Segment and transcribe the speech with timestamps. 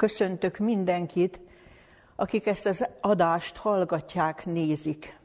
[0.00, 1.40] Köszöntök mindenkit,
[2.16, 5.18] akik ezt az adást hallgatják, nézik.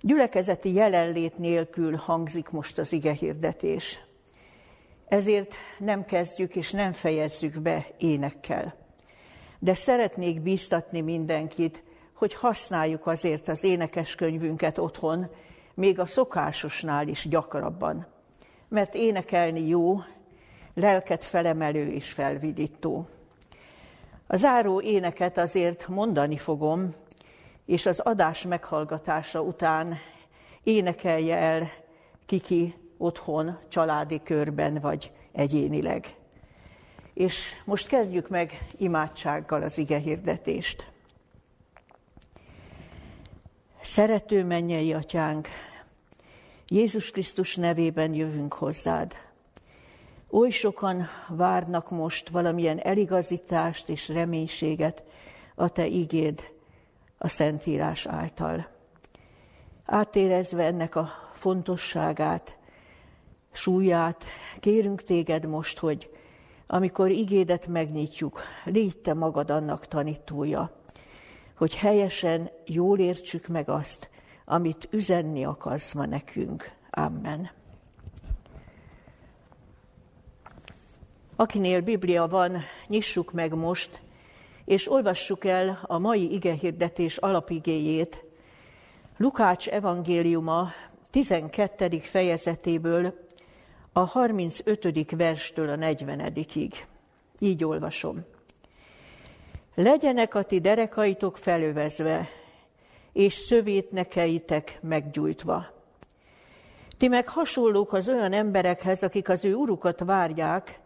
[0.00, 4.00] Gyülekezeti jelenlét nélkül hangzik most az ige hirdetés.
[5.08, 8.74] Ezért nem kezdjük és nem fejezzük be énekkel.
[9.58, 11.82] De szeretnék bíztatni mindenkit,
[12.12, 15.30] hogy használjuk azért az énekeskönyvünket otthon,
[15.74, 18.06] még a szokásosnál is gyakrabban.
[18.68, 19.98] Mert énekelni jó,
[20.74, 23.08] lelket felemelő és felvidító.
[24.32, 26.94] A záró éneket azért mondani fogom,
[27.66, 29.98] és az adás meghallgatása után
[30.62, 31.70] énekelje el
[32.26, 36.06] kiki otthon, családi körben vagy egyénileg.
[37.14, 40.90] És most kezdjük meg imádsággal az ige hirdetést.
[43.80, 45.48] Szerető mennyei atyánk,
[46.68, 49.16] Jézus Krisztus nevében jövünk hozzád.
[50.34, 55.04] Oly sokan várnak most valamilyen eligazítást és reménységet
[55.54, 56.50] a te igéd
[57.18, 58.66] a Szentírás által.
[59.84, 62.58] Átérezve ennek a fontosságát,
[63.52, 64.24] súlyát,
[64.60, 66.10] kérünk téged most, hogy
[66.66, 70.70] amikor igédet megnyitjuk, légy te magad annak tanítója,
[71.56, 74.10] hogy helyesen jól értsük meg azt,
[74.44, 76.72] amit üzenni akarsz ma nekünk.
[76.90, 77.50] Amen.
[81.42, 84.00] Akinél Biblia van, nyissuk meg most,
[84.64, 88.24] és olvassuk el a mai igehirdetés alapigéjét,
[89.16, 90.68] Lukács evangéliuma
[91.10, 91.98] 12.
[91.98, 93.14] fejezetéből
[93.92, 95.16] a 35.
[95.16, 96.32] verstől a 40.
[97.38, 98.24] Így olvasom.
[99.74, 102.28] Legyenek a ti derekaitok felövezve,
[103.12, 105.66] és szövétnekeitek meggyújtva.
[106.98, 110.80] Ti meg hasonlók az olyan emberekhez, akik az ő urukat várják,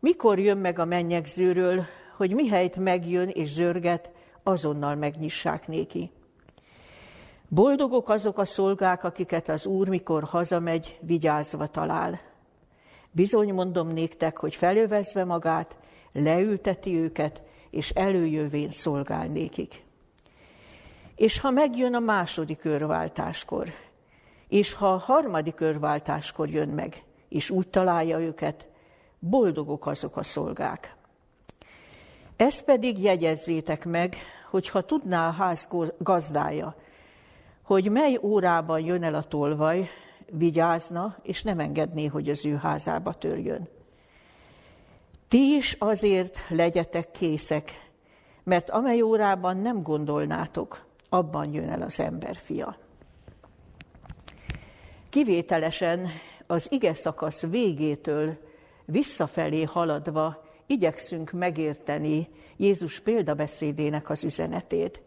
[0.00, 1.84] mikor jön meg a mennyegzőről,
[2.16, 4.10] hogy mihelyt megjön és zörget,
[4.42, 6.10] azonnal megnyissák néki.
[7.48, 12.20] Boldogok azok a szolgák, akiket az Úr, mikor hazamegy, vigyázva talál.
[13.12, 15.76] Bizony mondom néktek, hogy felövezve magát,
[16.12, 19.84] leülteti őket, és előjövén szolgál nékik.
[21.16, 23.72] És ha megjön a második körváltáskor,
[24.48, 28.69] és ha a harmadik körváltáskor jön meg, és úgy találja őket,
[29.20, 30.94] boldogok azok a szolgák.
[32.36, 34.16] Ezt pedig jegyezzétek meg,
[34.50, 36.74] hogy ha tudná a ház gazdája,
[37.62, 39.88] hogy mely órában jön el a tolvaj,
[40.30, 43.68] vigyázna, és nem engedné, hogy az ő házába törjön.
[45.28, 47.90] Ti is azért legyetek készek,
[48.42, 52.76] mert amely órában nem gondolnátok, abban jön el az emberfia.
[55.08, 56.08] Kivételesen
[56.46, 58.49] az ige szakasz végétől
[58.90, 65.02] visszafelé haladva igyekszünk megérteni Jézus példabeszédének az üzenetét.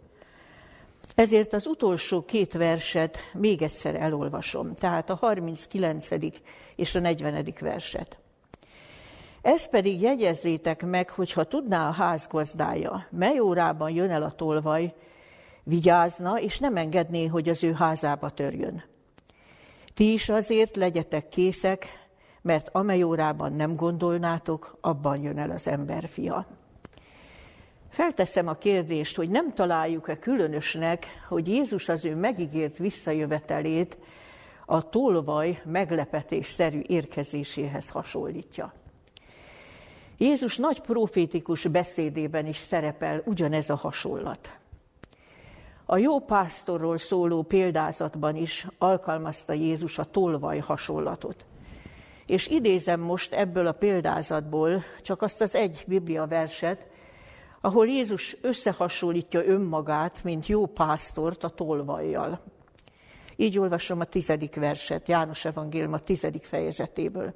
[1.16, 6.08] Ezért az utolsó két verset még egyszer elolvasom, tehát a 39.
[6.76, 7.54] és a 40.
[7.60, 8.18] verset.
[9.42, 14.94] Ezt pedig jegyezzétek meg, hogyha tudná a ház gazdája, mely órában jön el a tolvaj,
[15.64, 18.84] vigyázna, és nem engedné, hogy az ő házába törjön.
[19.94, 22.03] Ti is azért legyetek készek,
[22.44, 26.46] mert amely órában nem gondolnátok, abban jön el az emberfia.
[27.90, 33.98] Felteszem a kérdést, hogy nem találjuk-e különösnek, hogy Jézus az ő megígért visszajövetelét
[34.66, 38.74] a tolvaj meglepetésszerű érkezéséhez hasonlítja.
[40.18, 44.58] Jézus nagy profétikus beszédében is szerepel ugyanez a hasonlat.
[45.86, 51.46] A jó pásztorról szóló példázatban is alkalmazta Jézus a tolvaj hasonlatot.
[52.34, 56.88] És idézem most ebből a példázatból csak azt az egy Biblia verset,
[57.62, 62.40] ahol Jézus összehasonlítja önmagát, mint jó pásztort a tolvajjal.
[63.36, 67.34] Így olvasom a tizedik verset, János Evangélium a tizedik fejezetéből.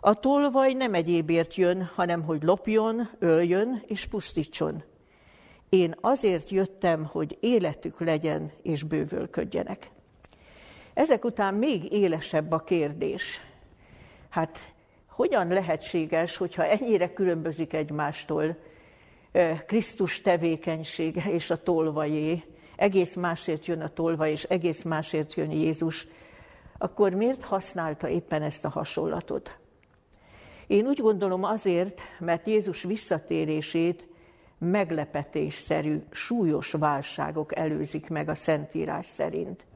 [0.00, 4.82] A tolvaj nem egyébért jön, hanem hogy lopjon, öljön és pusztítson.
[5.68, 9.90] Én azért jöttem, hogy életük legyen és bővölködjenek.
[10.94, 13.46] Ezek után még élesebb a kérdés.
[14.38, 14.72] Hát
[15.06, 18.56] hogyan lehetséges, hogyha ennyire különbözik egymástól
[19.66, 22.42] Krisztus tevékenysége és a tolvajé,
[22.76, 26.06] egész másért jön a tolva, és egész másért jön Jézus,
[26.78, 29.58] akkor miért használta éppen ezt a hasonlatot?
[30.66, 34.06] Én úgy gondolom azért, mert Jézus visszatérését
[34.58, 39.66] meglepetésszerű, súlyos válságok előzik meg a Szentírás szerint.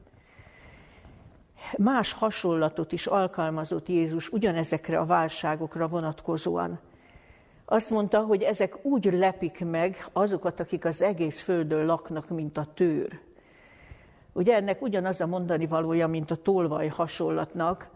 [1.77, 6.79] Más hasonlatot is alkalmazott Jézus ugyanezekre a válságokra vonatkozóan.
[7.65, 12.65] azt mondta, hogy ezek úgy lepik meg azokat, akik az egész földön laknak, mint a
[12.73, 13.19] tőr.
[14.33, 17.89] Ugye ennek ugyanaz a mondani valója, mint a tolvaj hasonlatnak.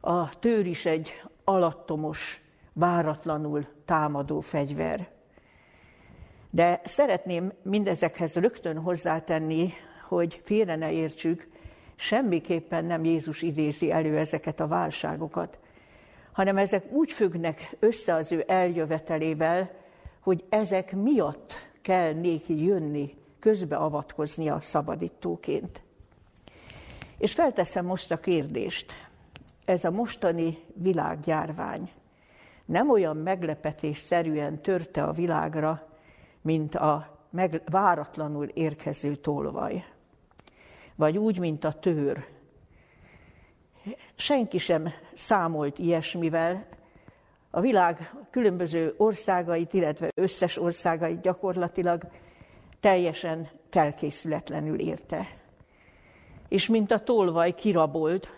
[0.00, 2.40] A tőr is egy alattomos,
[2.72, 5.08] váratlanul támadó fegyver.
[6.50, 9.72] De szeretném mindezekhez rögtön hozzátenni,
[10.08, 11.48] hogy félre ne értsük,
[11.98, 15.58] semmiképpen nem Jézus idézi elő ezeket a válságokat,
[16.32, 19.70] hanem ezek úgy függnek össze az ő eljövetelével,
[20.20, 25.82] hogy ezek miatt kell néki jönni, közbeavatkozni a szabadítóként.
[27.18, 28.92] És felteszem most a kérdést.
[29.64, 31.90] Ez a mostani világjárvány
[32.68, 35.88] nem olyan meglepetésszerűen törte a világra,
[36.42, 39.84] mint a meg, váratlanul érkező tolvaj.
[40.98, 42.24] Vagy úgy, mint a tőr.
[44.14, 46.66] Senki sem számolt ilyesmivel.
[47.50, 52.02] A világ különböző országait, illetve összes országait gyakorlatilag
[52.80, 55.36] teljesen felkészületlenül érte.
[56.48, 58.30] És mint a tolvaj kirabolt,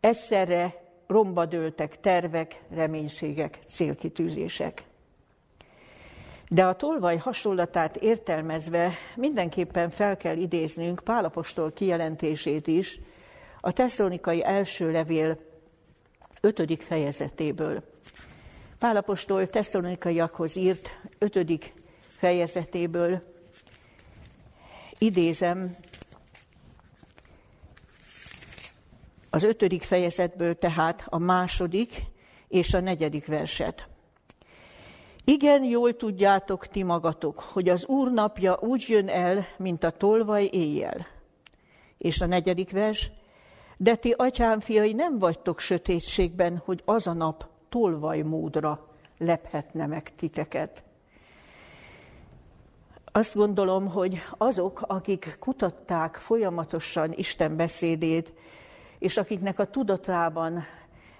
[0.00, 0.74] egyszerre
[1.06, 4.84] romba dőltek tervek, reménységek, célkitűzések.
[6.48, 13.00] De a tolvaj hasonlatát értelmezve mindenképpen fel kell idéznünk Pálapostól kijelentését is
[13.60, 15.38] a tesszalonikai első levél
[16.40, 17.82] ötödik fejezetéből.
[18.78, 21.72] Pálapostól tesszalonikaiakhoz írt ötödik
[22.08, 23.22] fejezetéből
[24.98, 25.76] idézem
[29.30, 32.04] az ötödik fejezetből tehát a második
[32.48, 33.88] és a negyedik verset.
[35.28, 40.48] Igen, jól tudjátok ti magatok, hogy az Úr napja úgy jön el, mint a tolvaj
[40.52, 41.06] éjjel.
[41.98, 43.10] És a negyedik vers,
[43.76, 48.88] de ti, atyám fiai, nem vagytok sötétségben, hogy az a nap tolvaj módra
[49.18, 50.84] lephetne meg titeket.
[53.04, 58.32] Azt gondolom, hogy azok, akik kutatták folyamatosan Isten beszédét,
[58.98, 60.64] és akiknek a tudatában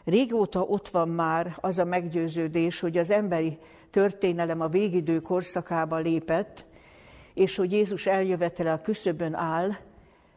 [0.05, 3.59] régóta ott van már az a meggyőződés, hogy az emberi
[3.97, 6.67] történelem a végidő korszakába lépett,
[7.35, 9.71] és hogy Jézus eljövetele a küszöbön áll,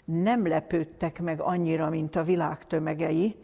[0.06, 3.36] nem lepődtek meg annyira, mint a világ tömegei,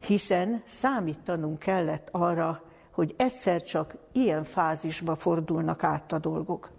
[0.00, 6.70] hiszen számítanunk kellett arra, hogy egyszer csak ilyen fázisba fordulnak át a dolgok.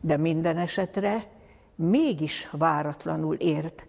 [0.00, 1.26] De minden esetre
[1.74, 3.86] mégis váratlanul ért,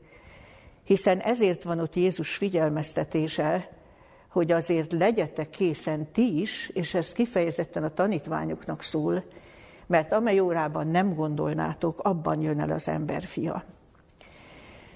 [0.83, 3.69] hiszen ezért van ott Jézus figyelmeztetése,
[4.31, 9.23] hogy azért legyetek készen ti is, és ez kifejezetten a tanítványoknak szól,
[9.87, 13.63] mert amely órában nem gondolnátok, abban jön el az emberfia.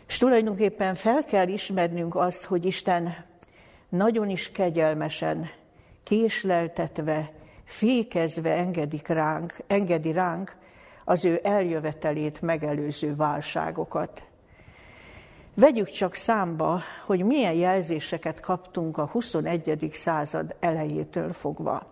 [0.07, 3.15] És tulajdonképpen fel kell ismernünk azt, hogy Isten
[3.89, 5.49] nagyon is kegyelmesen,
[6.03, 7.31] késleltetve,
[7.63, 10.55] fékezve engedik ránk, engedi ránk
[11.05, 14.23] az ő eljövetelét megelőző válságokat.
[15.57, 19.89] Vegyük csak számba, hogy milyen jelzéseket kaptunk a 21.
[19.91, 21.85] század elejétől fogva.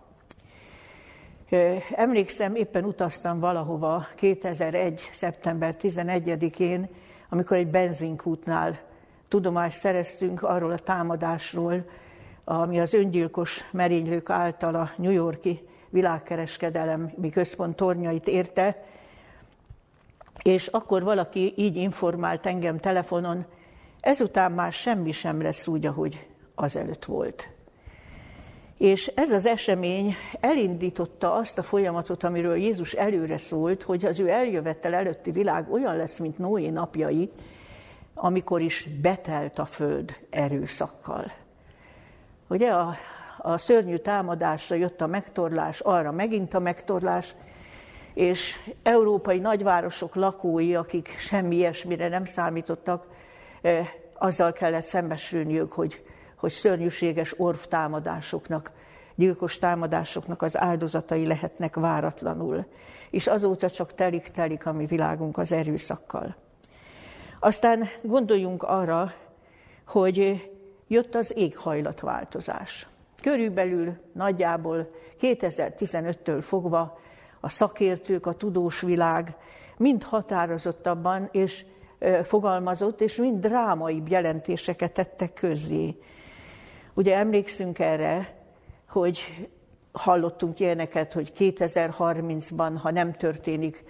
[1.94, 5.08] Emlékszem, éppen utaztam valahova 2001.
[5.12, 6.88] szeptember 11-én,
[7.28, 8.80] amikor egy benzinkútnál
[9.28, 11.84] tudomást szereztünk arról a támadásról,
[12.44, 18.84] ami az öngyilkos merénylők által a New Yorki világkereskedelemi központ tornyait érte,
[20.44, 23.44] és akkor valaki így informált engem telefonon,
[24.00, 27.48] ezután már semmi sem lesz úgy, ahogy azelőtt volt.
[28.78, 34.28] És ez az esemény elindította azt a folyamatot, amiről Jézus előre szólt, hogy az ő
[34.28, 37.30] eljövettel előtti világ olyan lesz, mint Noé napjai,
[38.14, 41.32] amikor is betelt a föld erőszakkal.
[42.48, 42.96] Ugye a,
[43.38, 47.34] a szörnyű támadásra jött a megtorlás, arra megint a megtorlás,
[48.14, 53.06] és európai nagyvárosok lakói, akik semmi ilyesmire nem számítottak,
[54.18, 56.02] azzal kellett szembesülniük, hogy,
[56.36, 58.70] hogy szörnyűséges orvtámadásoknak,
[59.14, 62.66] gyilkos támadásoknak az áldozatai lehetnek váratlanul.
[63.10, 66.36] És azóta csak telik-telik a mi világunk az erőszakkal.
[67.40, 69.12] Aztán gondoljunk arra,
[69.86, 70.42] hogy
[70.88, 72.86] jött az éghajlatváltozás.
[73.22, 74.90] Körülbelül nagyjából
[75.20, 76.98] 2015-től fogva
[77.44, 79.36] a szakértők, a tudós világ
[79.76, 81.64] mind határozottabban és
[82.22, 85.98] fogalmazott, és mind drámai jelentéseket tettek közzé.
[86.94, 88.34] Ugye emlékszünk erre,
[88.88, 89.46] hogy
[89.92, 93.84] hallottunk ilyeneket, hogy 2030-ban, ha nem történik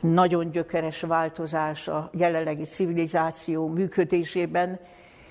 [0.00, 4.80] nagyon gyökeres változás a jelenlegi civilizáció működésében,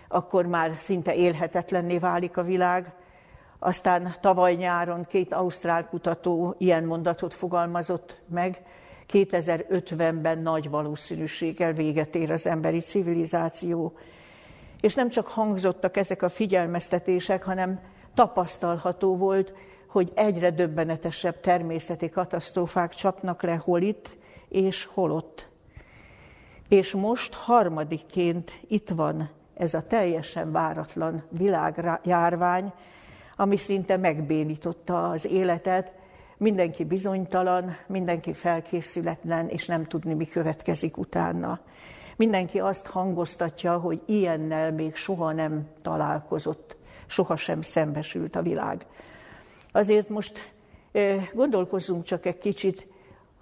[0.08, 2.94] akkor már szinte élhetetlenné válik a világ.
[3.59, 8.62] Aztán tavaly nyáron két ausztrál kutató ilyen mondatot fogalmazott meg,
[9.13, 13.97] 2050-ben nagy valószínűséggel véget ér az emberi civilizáció.
[14.81, 17.79] És nem csak hangzottak ezek a figyelmeztetések, hanem
[18.13, 19.53] tapasztalható volt,
[19.88, 24.17] hogy egyre döbbenetesebb természeti katasztrófák csapnak le hol itt
[24.50, 25.47] és hol ott.
[26.69, 32.74] És most harmadikként itt van ez a teljesen váratlan világjárvány,
[33.35, 35.93] ami szinte megbénította az életet,
[36.37, 41.59] mindenki bizonytalan, mindenki felkészületlen, és nem tudni, mi következik utána.
[42.17, 48.85] Mindenki azt hangoztatja, hogy ilyennel még soha nem találkozott, soha sem szembesült a világ.
[49.71, 50.53] Azért most
[51.33, 52.87] gondolkozzunk csak egy kicsit,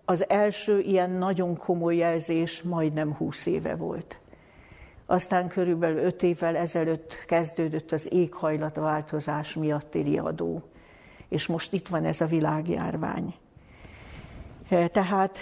[0.05, 4.19] az első ilyen nagyon komoly jelzés majdnem húsz éve volt.
[5.13, 10.63] Aztán körülbelül öt évvel ezelőtt kezdődött az éghajlatváltozás miatti riadó
[11.33, 13.33] és most itt van ez a világjárvány.
[14.69, 15.37] Tehát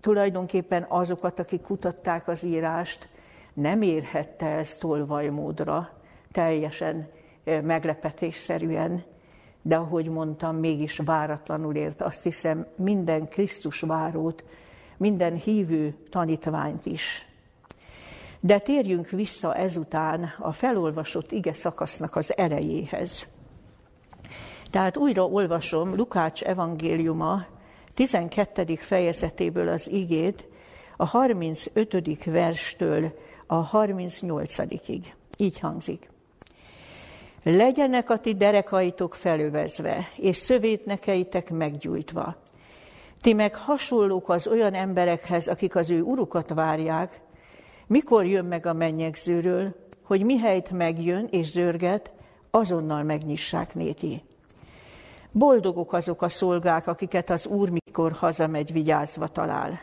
[0.00, 3.08] tulajdonképpen azokat, akik kutatták az írást,
[3.52, 5.90] nem érhette ez tolvajmódra,
[6.32, 7.08] teljesen
[7.44, 9.02] meglepetésszerűen,
[9.62, 12.00] de ahogy mondtam, mégis váratlanul ért.
[12.00, 14.44] Azt hiszem, minden Krisztus várót,
[14.96, 17.29] minden hívő tanítványt is.
[18.40, 23.28] De térjünk vissza ezután a felolvasott ige szakasznak az elejéhez.
[24.70, 27.46] Tehát újra olvasom Lukács evangéliuma
[27.94, 28.74] 12.
[28.74, 30.48] fejezetéből az igét,
[30.96, 32.24] a 35.
[32.24, 33.12] verstől
[33.46, 35.02] a 38-ig.
[35.36, 36.08] Így hangzik.
[37.42, 42.36] Legyenek a ti derekaitok felövezve, és szövétnekeitek meggyújtva.
[43.20, 47.20] Ti meg hasonlók az olyan emberekhez, akik az ő urukat várják,
[47.90, 52.12] mikor jön meg a mennyegzőről, hogy mihelyt megjön és zörget,
[52.50, 54.22] azonnal megnyissák néki.
[55.32, 59.80] Boldogok azok a szolgák, akiket az Úr mikor hazamegy, vigyázva talál.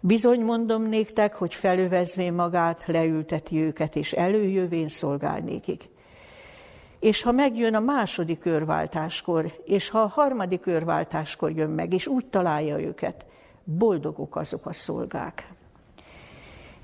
[0.00, 5.88] Bizony mondom néktek, hogy felövezvén magát, leülteti őket, és előjövén szolgál nékik.
[7.00, 12.26] És ha megjön a második őrváltáskor, és ha a harmadik őrváltáskor jön meg, és úgy
[12.26, 13.26] találja őket,
[13.64, 15.56] boldogok azok a szolgák.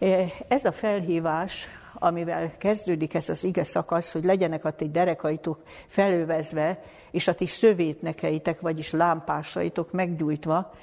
[0.05, 5.63] E, ez a felhívás, amivel kezdődik ez az ige szakasz, hogy legyenek a ti derekaitok
[5.87, 10.75] felövezve, és a ti szövétnekeitek, vagyis lámpásaitok meggyújtva,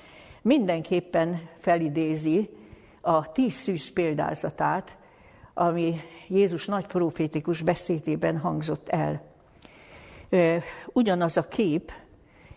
[0.41, 2.49] mindenképpen felidézi
[3.01, 4.97] a tíz szűz példázatát,
[5.53, 9.21] ami Jézus nagy profétikus beszédében hangzott el.
[10.85, 11.91] Ugyanaz a kép,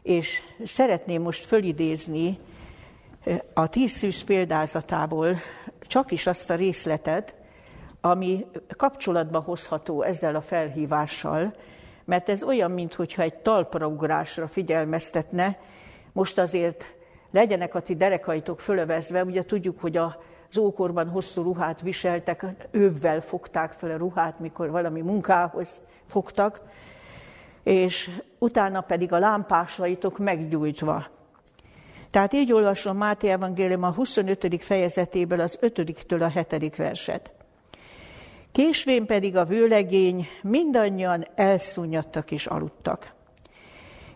[0.03, 2.39] és szeretném most fölidézni
[3.55, 5.37] a tíz szűz példázatából
[5.87, 7.35] csak is azt a részletet,
[8.01, 11.55] ami kapcsolatba hozható ezzel a felhívással,
[12.05, 15.59] mert ez olyan, mintha egy talpraugrásra figyelmeztetne,
[16.13, 16.95] most azért
[17.31, 23.73] legyenek a ti derekaitok fölövezve, ugye tudjuk, hogy az ókorban hosszú ruhát viseltek, ővvel fogták
[23.73, 26.61] fel a ruhát, mikor valami munkához fogtak,
[27.63, 31.07] és utána pedig a lámpásaitok meggyújtva.
[32.15, 34.65] Tehát így olvasom Máté Evangélium a 25.
[34.65, 36.77] fejezetéből az 5-től a 7.
[36.77, 37.31] verset.
[38.53, 43.13] Késvén pedig a vőlegény mindannyian elszúnyadtak és aludtak.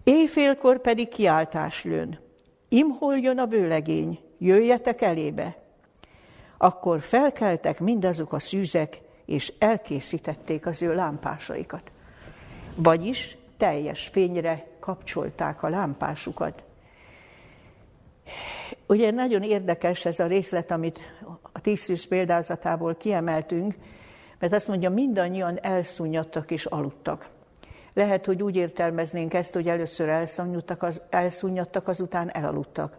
[0.04, 2.18] Éjfélkor pedig kiáltás lőn.
[2.68, 5.56] Imhol jön a vőlegény, jöjjetek elébe.
[6.58, 11.82] Akkor felkeltek mindazok a szűzek, és elkészítették az ő lámpásaikat.
[12.74, 16.66] Vagyis teljes fényre kapcsolták a lámpásukat.
[18.86, 20.98] Ugye nagyon érdekes ez a részlet, amit
[21.52, 23.74] a tízszűz példázatából kiemeltünk,
[24.38, 27.28] mert azt mondja, mindannyian elszúnyadtak és aludtak.
[27.92, 32.96] Lehet, hogy úgy értelmeznénk ezt, hogy először elszúnyadtak, elszúnyadtak azután elaludtak.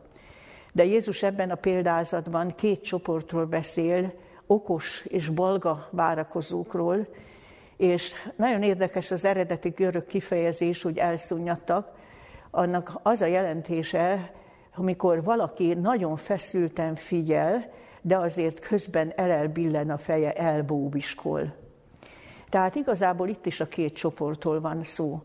[0.72, 4.14] De Jézus ebben a példázatban két csoportról beszél,
[4.48, 7.08] okos és balga várakozókról,
[7.78, 11.98] és nagyon érdekes az eredeti görög kifejezés, hogy elszúnyadtak,
[12.52, 14.32] annak az a jelentése,
[14.80, 17.72] amikor valaki nagyon feszülten figyel,
[18.02, 21.54] de azért közben elelbillen a feje, elbóbiskol.
[22.50, 25.22] Tehát igazából itt is a két csoporttól van szó.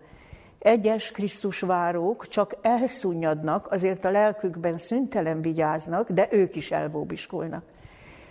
[0.58, 7.64] Egyes Krisztus várók csak elszunnyadnak, azért a lelkükben szüntelen vigyáznak, de ők is elbóbiskolnak.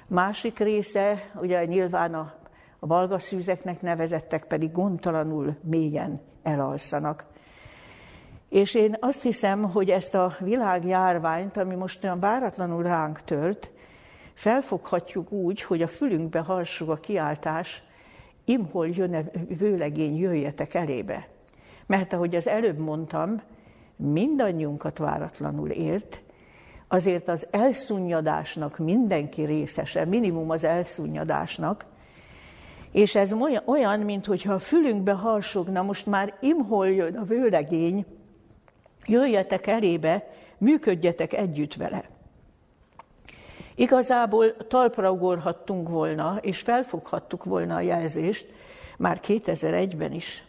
[0.08, 2.34] Másik része, ugye nyilván a,
[2.80, 2.86] a
[3.82, 7.26] nevezettek pedig gondtalanul mélyen elalszanak.
[8.54, 13.72] És én azt hiszem, hogy ezt a világjárványt, ami most olyan váratlanul ránk tört,
[14.34, 17.84] Felfoghatjuk úgy, hogy a fülünkbe harsog a kiáltás,
[18.46, 21.28] imhol jön vőlegény, jöjjetek elébe.
[21.86, 23.42] Mert ahogy az előbb mondtam,
[23.96, 26.22] mindannyiunkat váratlanul ért,
[26.88, 31.86] azért az elszunnyadásnak mindenki részese, minimum az elszunnyadásnak,
[32.92, 33.34] és ez
[33.66, 38.06] olyan, mintha a fülünkbe harsogna, most már imhol jön a vőlegény,
[39.06, 42.04] jöjjetek elébe, működjetek együtt vele.
[43.76, 48.54] Igazából talpra ugorhattunk volna, és felfoghattuk volna a jelzést,
[48.98, 50.44] már 2001-ben is.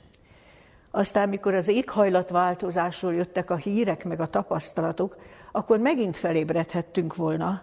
[0.91, 5.17] Aztán, mikor az éghajlatváltozásról jöttek a hírek meg a tapasztalatok,
[5.53, 7.63] akkor megint felébredhettünk volna,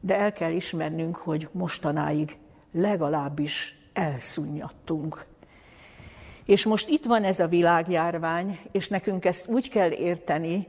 [0.00, 2.36] de el kell ismernünk, hogy mostanáig
[2.72, 5.24] legalábbis elszunnyadtunk.
[6.48, 10.66] És most itt van ez a világjárvány, és nekünk ezt úgy kell érteni,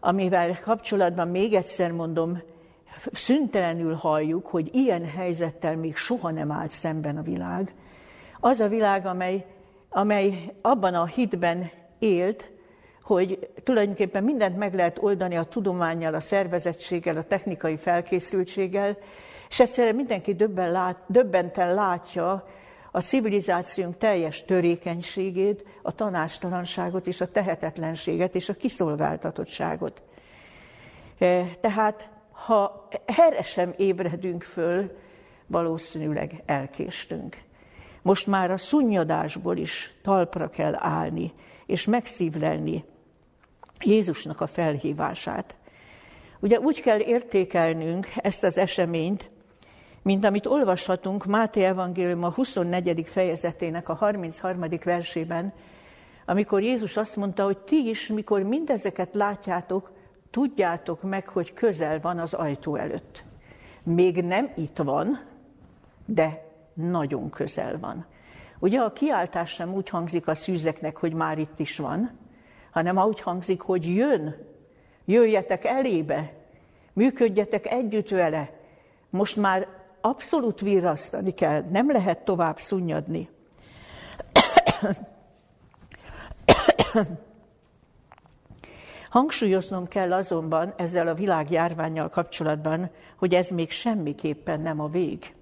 [0.00, 2.42] amivel kapcsolatban még egyszer mondom,
[3.12, 7.74] szüntelenül halljuk, hogy ilyen helyzettel még soha nem állt szemben a világ.
[8.40, 9.46] Az a világ, amely,
[9.88, 12.50] amely abban a hitben élt,
[13.02, 18.98] hogy tulajdonképpen mindent meg lehet oldani a tudományjal, a szervezettséggel, a technikai felkészültséggel,
[19.48, 22.46] és egyszerűen mindenki döbben lát, döbbenten látja
[22.96, 30.02] a civilizációnk teljes törékenységét, a tanástalanságot és a tehetetlenséget és a kiszolgáltatottságot.
[31.18, 34.96] E, tehát, ha erre sem ébredünk föl,
[35.46, 37.36] valószínűleg elkéstünk.
[38.02, 41.32] Most már a szunnyadásból is talpra kell állni,
[41.66, 42.84] és megszívlelni
[43.80, 45.56] Jézusnak a felhívását.
[46.40, 49.30] Ugye úgy kell értékelnünk ezt az eseményt,
[50.06, 53.06] mint amit olvashatunk Máté Evangélium a 24.
[53.06, 54.64] fejezetének a 33.
[54.84, 55.52] versében,
[56.26, 59.92] amikor Jézus azt mondta, hogy ti is, mikor mindezeket látjátok,
[60.30, 63.24] tudjátok meg, hogy közel van az ajtó előtt.
[63.82, 65.20] Még nem itt van,
[66.04, 66.44] de
[66.74, 68.06] nagyon közel van.
[68.58, 72.18] Ugye a kiáltás sem úgy hangzik a szűzeknek, hogy már itt is van,
[72.70, 74.36] hanem úgy hangzik, hogy jön,
[75.04, 76.32] jöjjetek elébe,
[76.92, 78.50] működjetek együtt vele.
[79.10, 79.75] Most már
[80.08, 83.28] abszolút virrasztani kell, nem lehet tovább szunnyadni.
[89.10, 95.34] Hangsúlyoznom kell azonban ezzel a világjárványjal kapcsolatban, hogy ez még semmiképpen nem a vég.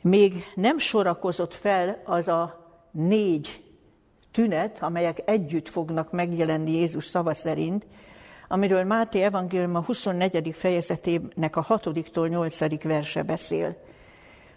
[0.00, 3.62] Még nem sorakozott fel az a négy
[4.30, 7.86] tünet, amelyek együtt fognak megjelenni Jézus szava szerint,
[8.52, 10.54] amiről Máté evangélium a 24.
[10.54, 12.82] fejezetének a 6-tól 8.
[12.82, 13.76] verse beszél,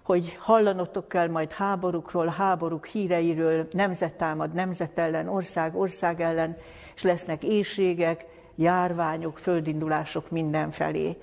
[0.03, 6.57] hogy hallanotok kell majd háborúkról, háborúk híreiről, nemzet támad nemzet ellen, ország ország ellen,
[6.95, 8.25] és lesznek éjségek,
[8.55, 11.17] járványok, földindulások mindenfelé.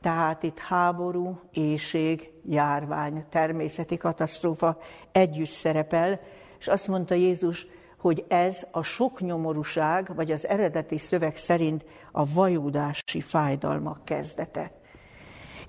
[0.00, 4.78] Tehát itt háború, éjség, járvány, természeti katasztrófa
[5.12, 6.20] együtt szerepel,
[6.58, 7.66] és azt mondta Jézus,
[8.04, 14.72] hogy ez a sok nyomorúság, vagy az eredeti szöveg szerint a vajúdási fájdalmak kezdete.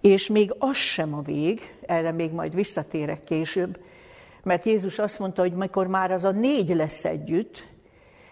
[0.02, 3.80] És még az sem a vég, erre még majd visszatérek később,
[4.44, 7.68] mert Jézus azt mondta, hogy mikor már az a négy lesz együtt,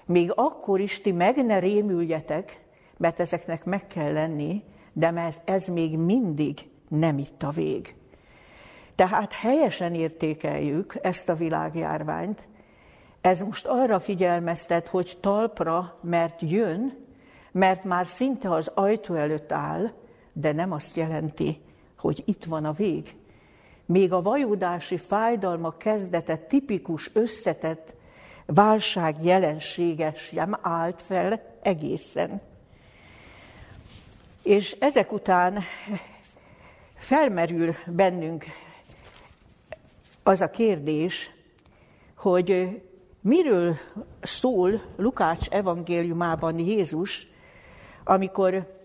[0.05, 2.61] még akkor is ti meg ne rémüljetek,
[2.97, 4.63] mert ezeknek meg kell lenni,
[4.93, 7.95] de ez, ez még mindig nem itt a vég.
[8.95, 12.47] Tehát helyesen értékeljük ezt a világjárványt,
[13.23, 17.05] ez most arra figyelmeztet, hogy talpra, mert jön,
[17.51, 19.91] mert már szinte az ajtó előtt áll,
[20.33, 21.61] de nem azt jelenti,
[21.97, 23.15] hogy itt van a vég.
[23.85, 27.95] Még a vajudási fájdalma kezdete tipikus, összetett
[28.45, 32.41] válság jelenséges sem állt fel egészen.
[34.41, 35.63] És ezek után
[36.95, 38.45] felmerül bennünk
[40.23, 41.31] az a kérdés,
[42.15, 42.81] hogy
[43.23, 43.75] miről
[44.21, 47.27] szól Lukács evangéliumában Jézus,
[48.03, 48.77] amikor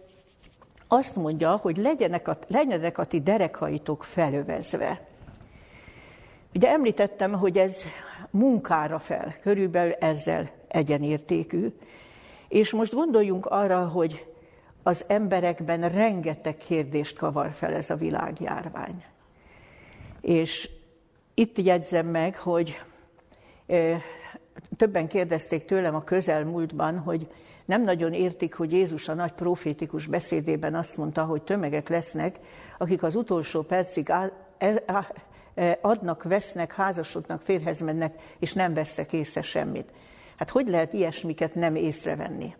[0.88, 5.06] azt mondja, hogy legyenek a, legyenek a ti derekaitok felövezve.
[6.54, 7.82] Ugye említettem, hogy ez
[8.30, 11.72] munkára fel, körülbelül ezzel egyenértékű,
[12.48, 14.26] és most gondoljunk arra, hogy
[14.82, 19.04] az emberekben rengeteg kérdést kavar fel ez a világjárvány.
[20.20, 20.70] És
[21.34, 22.80] itt jegyzem meg, hogy
[24.76, 27.26] többen kérdezték tőlem a közelmúltban, hogy
[27.64, 32.36] nem nagyon értik, hogy Jézus a nagy profétikus beszédében azt mondta, hogy tömegek lesznek,
[32.78, 34.12] akik az utolsó percig
[34.58, 39.92] e, adnak, vesznek, házasodnak, férhez mennek, és nem vesznek észre semmit.
[40.36, 42.54] Hát hogy lehet ilyesmiket nem észrevenni?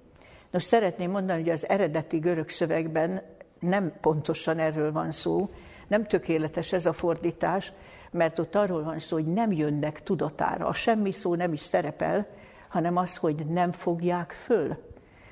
[0.51, 3.23] Nos, szeretném mondani, hogy az eredeti görög szövegben
[3.61, 5.51] nem pontosan erről van szó,
[5.89, 7.73] nem tökéletes ez a fordítás,
[8.11, 10.67] mert ott arról van szó, hogy nem jönnek tudatára.
[10.67, 12.27] A semmi szó nem is szerepel,
[12.69, 14.77] hanem az, hogy nem fogják föl.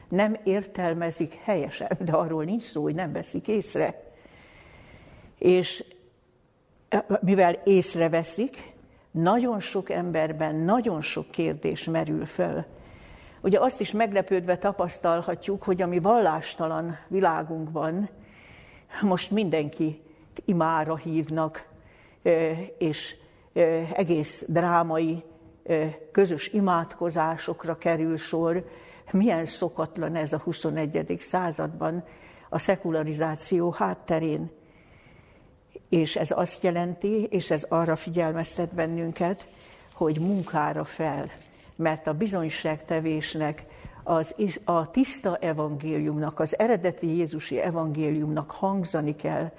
[0.08, 4.02] Nem értelmezik helyesen, de arról nincs szó, hogy nem veszik észre.
[5.38, 5.84] És
[7.20, 8.74] mivel észreveszik,
[9.10, 12.64] nagyon sok emberben nagyon sok kérdés merül föl.
[13.40, 18.08] Ugye azt is meglepődve tapasztalhatjuk, hogy a mi vallástalan világunkban
[19.02, 20.02] most mindenki
[20.44, 21.66] imára hívnak,
[22.78, 23.16] és
[23.92, 25.22] egész drámai
[26.12, 28.64] közös imádkozásokra kerül sor.
[29.10, 31.16] Milyen szokatlan ez a 21.
[31.18, 32.04] században
[32.48, 34.50] a szekularizáció hátterén.
[35.88, 39.46] És ez azt jelenti, és ez arra figyelmeztet bennünket,
[39.92, 41.30] hogy munkára fel,
[41.76, 43.64] mert a bizonyságtevésnek,
[44.04, 44.34] az,
[44.64, 49.52] a tiszta evangéliumnak, az eredeti Jézusi evangéliumnak hangzani kell.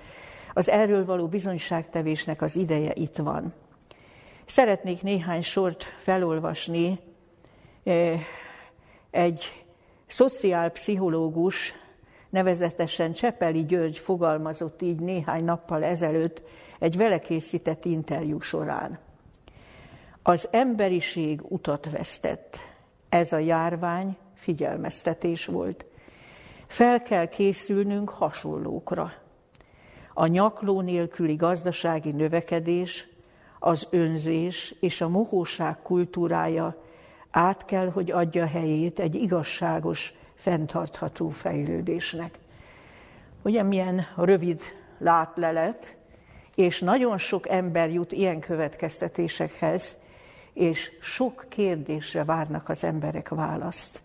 [0.57, 3.53] Az erről való bizonyságtevésnek az ideje itt van.
[4.45, 6.99] Szeretnék néhány sort felolvasni
[9.11, 9.65] egy
[10.07, 11.73] szociálpszichológus,
[12.29, 16.41] nevezetesen Csepeli György fogalmazott így néhány nappal ezelőtt
[16.79, 18.99] egy vele készített interjú során.
[20.23, 22.57] Az emberiség utat vesztett.
[23.09, 25.85] Ez a járvány figyelmeztetés volt.
[26.67, 29.25] Fel kell készülnünk hasonlókra.
[30.19, 33.07] A nyakló nélküli gazdasági növekedés,
[33.59, 36.83] az önzés és a mohóság kultúrája
[37.31, 42.39] át kell, hogy adja helyét egy igazságos, fenntartható fejlődésnek.
[43.41, 44.61] Ugye milyen rövid
[44.97, 45.97] látlelet,
[46.55, 49.97] és nagyon sok ember jut ilyen következtetésekhez,
[50.53, 54.01] és sok kérdésre várnak az emberek választ.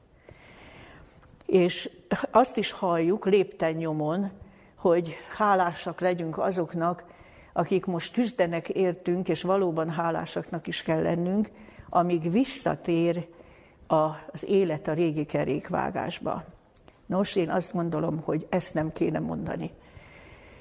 [1.46, 1.90] És
[2.30, 4.30] azt is halljuk lépten nyomon,
[4.82, 7.04] hogy hálásak legyünk azoknak,
[7.52, 11.50] akik most küzdenek értünk, és valóban hálásaknak is kell lennünk,
[11.88, 13.26] amíg visszatér
[13.86, 16.44] az élet a régi kerékvágásba.
[17.06, 19.70] Nos, én azt gondolom, hogy ezt nem kéne mondani.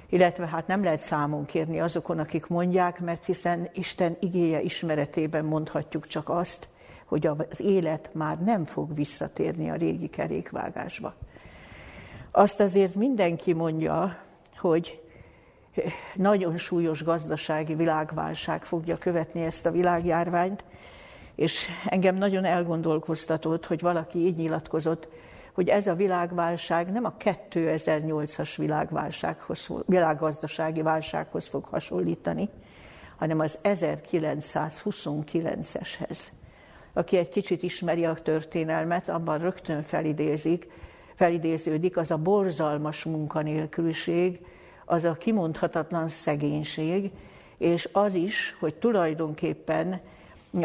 [0.10, 6.07] Illetve hát nem lehet számon kérni azokon, akik mondják, mert hiszen Isten igéje ismeretében mondhatjuk
[6.07, 6.67] csak azt,
[7.05, 11.15] hogy az élet már nem fog visszatérni a régi kerékvágásba.
[12.31, 14.17] Azt azért mindenki mondja,
[14.57, 15.01] hogy
[16.15, 20.63] nagyon súlyos gazdasági világválság fogja követni ezt a világjárványt,
[21.35, 25.07] és engem nagyon elgondolkoztatott, hogy valaki így nyilatkozott,
[25.53, 32.49] hogy ez a világválság nem a 2008-as világválsághoz, világgazdasági válsághoz fog hasonlítani,
[33.17, 36.19] hanem az 1929-eshez.
[36.93, 40.67] Aki egy kicsit ismeri a történelmet, abban rögtön felidézik,
[41.21, 44.39] felidéződik az a borzalmas munkanélküliség,
[44.86, 47.12] az a kimondhatatlan szegénység,
[47.57, 50.01] és az is, hogy tulajdonképpen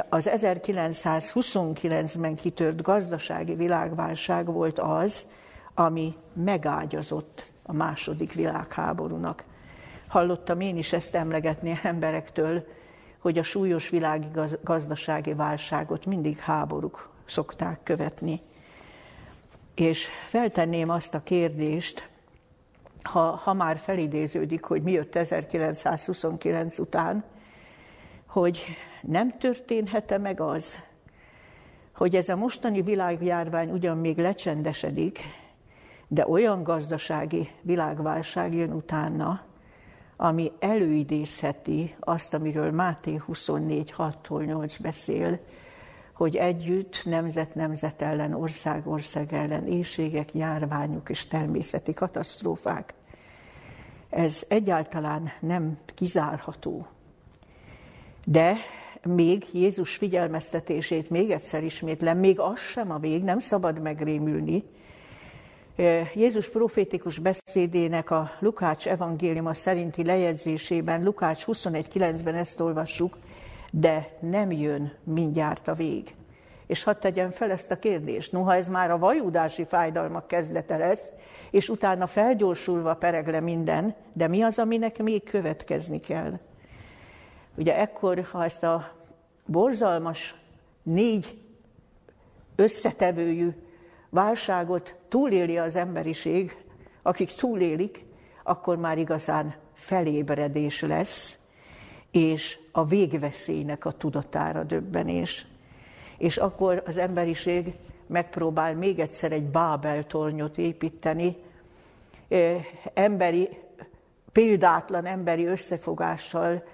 [0.09, 5.27] az 1929-ben kitört gazdasági világválság volt az,
[5.75, 9.45] ami megágyazott a második világháborúnak.
[10.09, 12.67] Hallottam én is ezt emlegetni emberektől,
[13.19, 14.29] hogy a súlyos világi
[14.63, 18.41] gazdasági válságot mindig háborúk szokták követni.
[19.77, 22.09] És feltenném azt a kérdést,
[23.03, 27.25] ha, ha már felidéződik, hogy mi jött 1929 után,
[28.27, 28.65] hogy
[29.03, 30.79] nem történhet-e meg az,
[31.95, 35.21] hogy ez a mostani világjárvány ugyan még lecsendesedik,
[36.09, 39.41] de olyan gazdasági világválság jön utána,
[40.17, 45.41] ami előidézheti azt, amiről Máté 24, 6-tól 8 beszél,
[46.17, 52.95] hogy együtt nemzet nemzet ellen, ország ország ellen, éjségek, járványok és természeti katasztrófák.
[54.11, 56.87] Ez egyáltalán nem kizárható.
[58.25, 58.57] De
[59.03, 64.65] még Jézus figyelmeztetését még egyszer ismétlem, még az sem a vég, nem szabad megrémülni.
[66.15, 73.19] Jézus profétikus beszédének a Lukács evangéliuma szerinti lejegyzésében, Lukács 21.9-ben ezt olvassuk,
[73.81, 76.15] de nem jön mindjárt a vég.
[76.67, 81.11] És hadd tegyem fel ezt a kérdést, noha ez már a vajudási fájdalmak kezdete lesz,
[81.51, 86.39] és utána felgyorsulva pereg le minden, de mi az, aminek még következni kell?
[87.57, 88.93] Ugye ekkor, ha ezt a
[89.47, 90.35] borzalmas
[90.83, 91.41] négy
[92.57, 93.51] összetevőjű
[94.11, 96.57] válságot túléli az emberiség,
[97.03, 98.05] akik túlélik,
[98.43, 101.39] akkor már igazán felébredés lesz,
[102.11, 105.47] és a végveszélynek a tudatára döbbenés.
[106.19, 107.75] És akkor az emberiség
[108.07, 111.37] megpróbál még egyszer egy Bábel tornyot építeni,
[112.95, 113.49] emberi,
[114.33, 116.65] példátlan emberi összefogással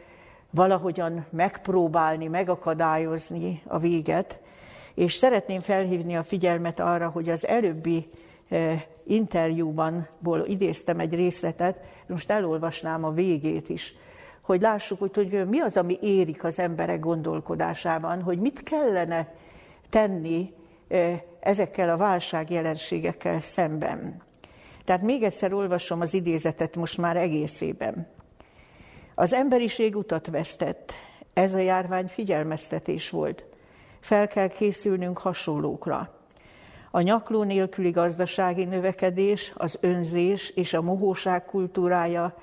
[0.50, 4.40] valahogyan megpróbálni, megakadályozni a véget,
[4.94, 8.08] És szeretném felhívni a figyelmet arra, hogy az előbbi
[9.04, 10.08] interjúban
[10.44, 13.94] idéztem egy részletet, most elolvasnám a végét is,
[14.42, 19.34] hogy lássuk, hogy, hogy mi az, ami érik az emberek gondolkodásában, hogy mit kellene
[19.90, 20.52] tenni
[21.40, 24.22] ezekkel a válságjelenségekkel szemben.
[24.84, 28.06] Tehát még egyszer olvasom az idézetet most már egészében.
[29.14, 30.92] Az emberiség utat vesztett,
[31.32, 33.44] ez a járvány figyelmeztetés volt.
[34.00, 36.14] Fel kell készülnünk hasonlókra.
[36.90, 42.34] A nyakló nélküli gazdasági növekedés, az önzés és a mohóság kultúrája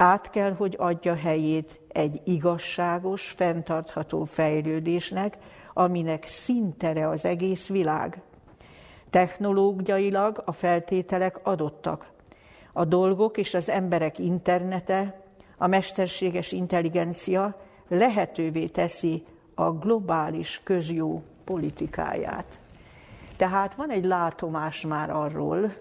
[0.00, 5.38] át kell, hogy adja helyét egy igazságos, fenntartható fejlődésnek,
[5.72, 8.22] aminek szintere az egész világ.
[9.10, 12.10] Technológiailag a feltételek adottak.
[12.72, 15.20] A dolgok és az emberek internete,
[15.56, 22.58] a mesterséges intelligencia lehetővé teszi a globális közjó politikáját.
[23.36, 25.72] Tehát van egy látomás már arról,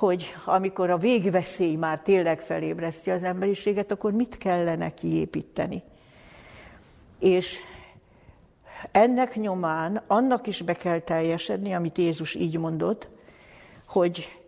[0.00, 5.82] hogy amikor a végveszély már tényleg felébreszti az emberiséget, akkor mit kellene kiépíteni.
[7.18, 7.58] És
[8.92, 13.08] ennek nyomán annak is be kell teljesedni, amit Jézus így mondott,
[13.86, 14.38] hogy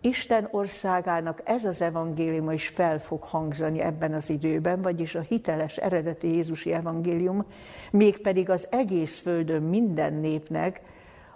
[0.00, 5.76] Isten országának ez az evangélium is fel fog hangzani ebben az időben, vagyis a hiteles
[5.76, 7.44] eredeti Jézusi evangélium,
[7.90, 10.80] mégpedig az egész földön minden népnek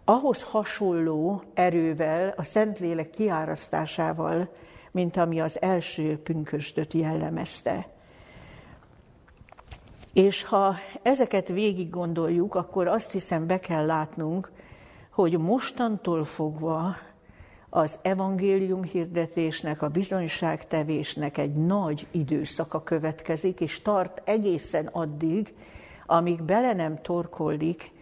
[0.08, 4.48] ahhoz hasonló erővel, a Szentlélek kiárasztásával,
[4.90, 7.88] mint ami az első pünköstöt jellemezte.
[10.12, 14.50] És ha ezeket végig gondoljuk, akkor azt hiszem be kell látnunk,
[15.10, 16.96] hogy mostantól fogva
[17.70, 25.54] az evangélium hirdetésnek, a bizonyságtevésnek egy nagy időszaka következik, és tart egészen addig,
[26.06, 27.96] amíg bele nem torkollik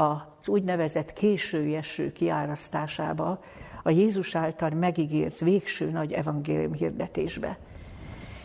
[0.00, 3.42] az úgynevezett késői eső kiárasztásába,
[3.82, 7.58] a Jézus által megígért végső nagy evangélium hirdetésbe.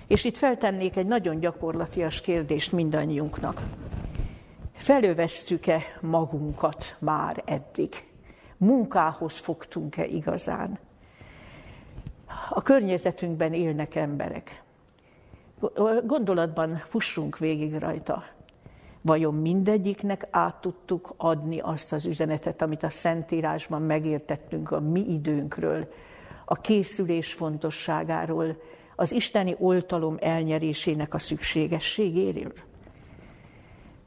[0.07, 3.61] És itt feltennék egy nagyon gyakorlatias kérdést mindannyiunknak.
[4.73, 8.07] Felövesztük-e magunkat már eddig?
[8.57, 10.77] Munkához fogtunk-e igazán?
[12.49, 14.63] A környezetünkben élnek emberek.
[16.03, 18.23] Gondolatban fussunk végig rajta.
[19.05, 25.87] Vajon mindegyiknek át tudtuk adni azt az üzenetet, amit a Szentírásban megértettünk a mi időnkről,
[26.45, 28.61] a készülés fontosságáról,
[28.95, 32.53] az isteni oltalom elnyerésének a szükségességéről.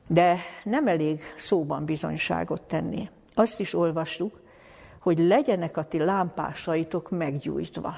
[0.06, 3.10] De nem elég szóban bizonyságot tenni.
[3.34, 4.40] Azt is olvassuk,
[4.98, 7.94] hogy legyenek a ti lámpásaitok meggyújtva.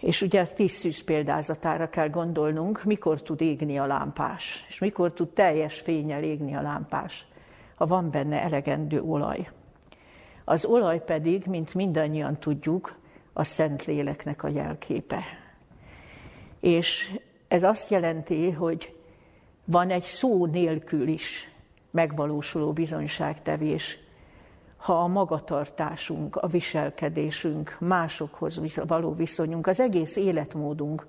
[0.00, 5.12] És ugye a tíz szűz példázatára kell gondolnunk, mikor tud égni a lámpás, és mikor
[5.12, 7.26] tud teljes fényel égni a lámpás,
[7.74, 9.50] ha van benne elegendő olaj.
[10.44, 12.98] Az olaj pedig, mint mindannyian tudjuk,
[13.32, 15.22] a Szentléleknek a jelképe.
[16.60, 18.94] És ez azt jelenti, hogy
[19.64, 21.50] van egy szó nélkül is
[21.90, 23.98] megvalósuló bizonyságtevés,
[24.80, 31.06] ha a magatartásunk, a viselkedésünk, másokhoz való viszonyunk, az egész életmódunk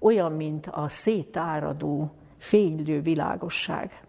[0.00, 4.02] olyan, mint a szétáradó, fénylő világosság.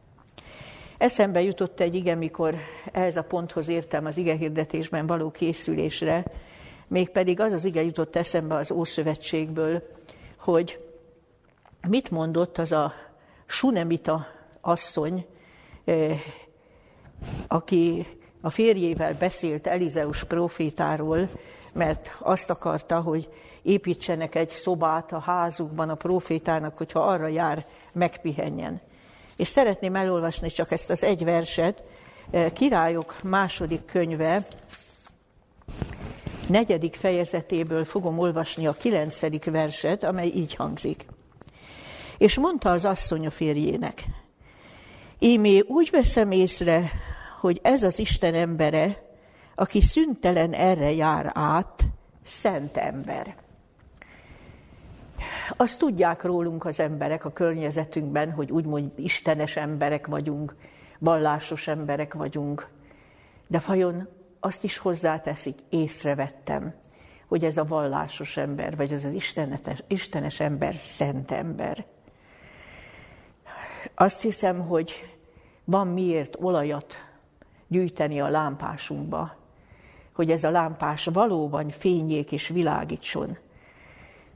[0.97, 2.55] Eszembe jutott egy ige, mikor
[2.91, 6.25] ehhez a ponthoz értem az ige hirdetésben való készülésre,
[6.87, 9.83] mégpedig az az ige jutott eszembe az Ószövetségből,
[10.37, 10.79] hogy
[11.87, 12.93] mit mondott az a
[13.45, 14.27] Sunemita
[14.61, 15.25] asszony,
[15.85, 16.19] eh,
[17.47, 18.05] aki
[18.41, 21.29] a férjével beszélt Elizeus profétáról,
[21.73, 23.29] mert azt akarta, hogy
[23.61, 28.81] építsenek egy szobát a házukban a profétának, hogyha arra jár, megpihenjen.
[29.35, 31.81] És szeretném elolvasni csak ezt az egy verset,
[32.31, 34.45] eh, Királyok második könyve,
[36.47, 41.05] negyedik fejezetéből fogom olvasni a kilencedik verset, amely így hangzik.
[42.17, 44.03] És mondta az asszony a férjének,
[45.21, 46.91] Ímé úgy veszem észre,
[47.39, 49.03] hogy ez az Isten embere,
[49.55, 51.87] aki szüntelen erre jár át,
[52.23, 53.35] szent ember.
[55.57, 60.55] Azt tudják rólunk az emberek a környezetünkben, hogy úgymond istenes emberek vagyunk,
[60.99, 62.67] vallásos emberek vagyunk.
[63.47, 64.07] De vajon
[64.39, 66.73] azt is hozzáteszik, észrevettem,
[67.27, 71.85] hogy ez a vallásos ember, vagy ez az istenetes, istenes ember szent ember.
[73.95, 75.17] Azt hiszem, hogy
[75.63, 77.08] van miért olajat
[77.69, 79.35] gyűjteni a lámpásunkba,
[80.13, 83.37] hogy ez a lámpás valóban fényék és világítson.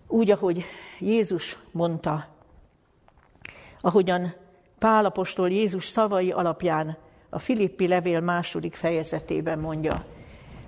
[0.07, 0.65] Úgy, ahogy
[0.99, 2.27] Jézus mondta,
[3.79, 4.33] ahogyan
[4.79, 6.97] Pálapostól Jézus szavai alapján
[7.29, 10.05] a Filippi levél második fejezetében mondja,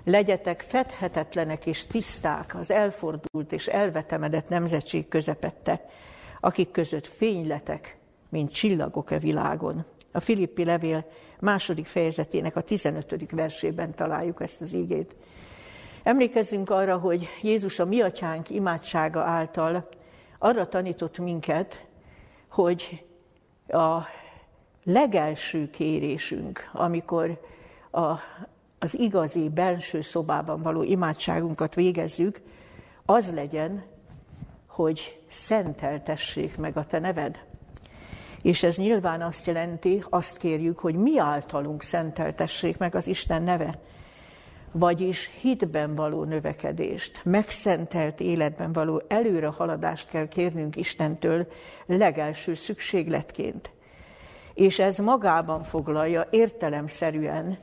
[0.04, 5.88] legyetek fedhetetlenek és tiszták az elfordult és elvetemedett nemzetség közepette,
[6.40, 7.96] akik között fényletek,
[8.28, 9.84] mint csillagok a világon.
[10.16, 11.04] A Filippi levél
[11.40, 13.30] második fejezetének a 15.
[13.30, 15.16] versében találjuk ezt az ígét.
[16.02, 19.88] Emlékezzünk arra, hogy Jézus a mi atyánk imádsága által
[20.38, 21.86] arra tanított minket,
[22.48, 23.04] hogy
[23.68, 24.00] a
[24.84, 27.40] legelső kérésünk, amikor
[27.90, 28.10] a,
[28.78, 32.40] az igazi belső szobában való imádságunkat végezzük,
[33.04, 33.84] az legyen,
[34.66, 37.44] hogy szenteltessék meg a te neved.
[38.46, 43.78] És ez nyilván azt jelenti, azt kérjük, hogy mi általunk szenteltessék meg az Isten neve.
[44.72, 51.46] Vagyis hitben való növekedést, megszentelt életben való előrehaladást kell kérnünk Istentől
[51.86, 53.70] legelső szükségletként.
[54.54, 57.58] És ez magában foglalja értelemszerűen,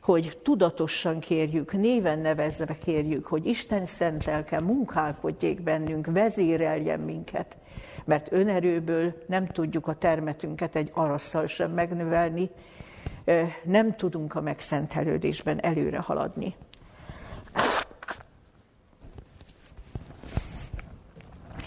[0.00, 7.56] hogy tudatosan kérjük, néven nevezve kérjük, hogy Isten szent lelke munkálkodjék bennünk, vezéreljen minket,
[8.06, 12.50] mert önerőből nem tudjuk a termetünket egy arasszal sem megnövelni,
[13.62, 16.54] nem tudunk a megszentelődésben előre haladni.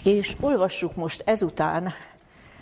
[0.04, 1.92] És olvassuk most ezután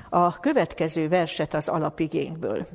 [0.08, 2.66] a következő verset az alapigényből.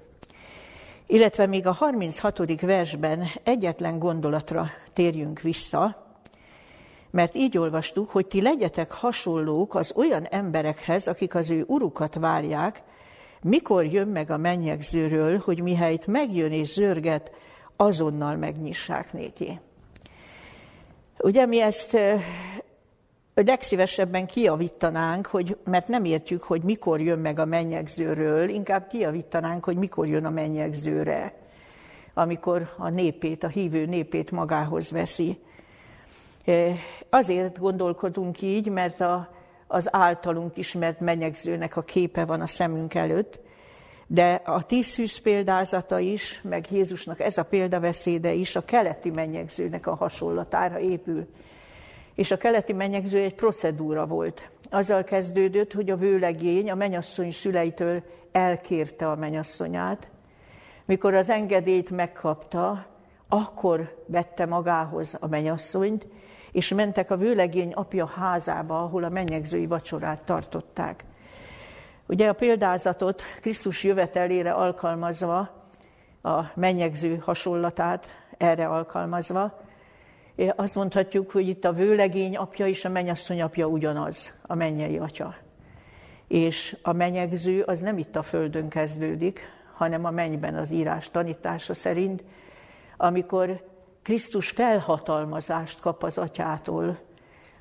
[1.07, 2.61] Illetve még a 36.
[2.61, 6.02] versben egyetlen gondolatra térjünk vissza,
[7.13, 12.79] mert így olvastuk, hogy ti legyetek hasonlók az olyan emberekhez, akik az ő urukat várják,
[13.41, 17.31] mikor jön meg a mennyegzőről, hogy mihelyt megjön és zörget,
[17.75, 19.59] azonnal megnyissák néki.
[21.19, 21.97] Ugye mi ezt
[23.33, 29.77] legszívesebben kiavítanánk, hogy, mert nem értjük, hogy mikor jön meg a mennyegzőről, inkább kiavítanánk, hogy
[29.77, 31.33] mikor jön a mennyegzőre,
[32.13, 35.37] amikor a népét, a hívő népét magához veszi.
[37.09, 39.29] Azért gondolkodunk így, mert a,
[39.67, 43.39] az általunk ismert menyegzőnek a képe van a szemünk előtt,
[44.07, 49.87] de a tíz szűz példázata is, meg Jézusnak ez a példaveszéde is a keleti menyegzőnek
[49.87, 51.27] a hasonlatára épül.
[52.15, 54.49] És a keleti menyegző egy procedúra volt.
[54.69, 60.07] Azzal kezdődött, hogy a vőlegény a menyasszony szüleitől elkérte a menyasszonyát.
[60.85, 62.85] Mikor az engedélyt megkapta,
[63.33, 66.07] akkor vette magához a menyasszonyt,
[66.51, 71.03] és mentek a vőlegény apja házába, ahol a mennyegzői vacsorát tartották.
[72.07, 75.37] Ugye a példázatot Krisztus jövetelére alkalmazva,
[76.21, 78.05] a mennyegző hasonlatát
[78.37, 79.61] erre alkalmazva,
[80.55, 85.35] azt mondhatjuk, hogy itt a vőlegény apja és a mennyasszony apja ugyanaz, a mennyei atya.
[86.27, 89.41] És a menyegző az nem itt a földön kezdődik,
[89.73, 92.23] hanem a mennyben az írás tanítása szerint,
[93.03, 93.63] amikor
[94.01, 96.99] Krisztus felhatalmazást kap az atyától,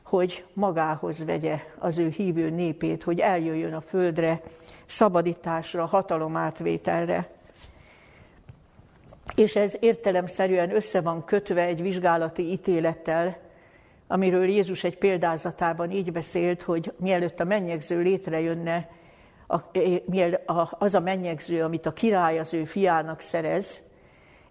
[0.03, 4.41] hogy magához vegye az ő hívő népét, hogy eljöjjön a földre,
[4.87, 7.31] szabadításra, hatalomátvételre.
[9.35, 13.39] És ez értelemszerűen össze van kötve egy vizsgálati ítélettel,
[14.07, 18.89] amiről Jézus egy példázatában így beszélt, hogy mielőtt a mennyegző létrejönne,
[20.79, 23.83] az a mennyegző, amit a király az ő fiának szerez,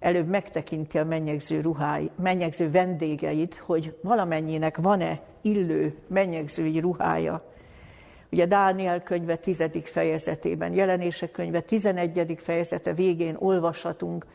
[0.02, 7.44] előbb megtekinti a mennyegző ruhái, mennyegző vendégeit, hogy valamennyinek van-e illő mennyegzői ruhája.
[8.32, 14.26] Ugye Dániel könyve tizedik fejezetében, jelenések könyve tizenegyedik fejezete végén olvashatunk,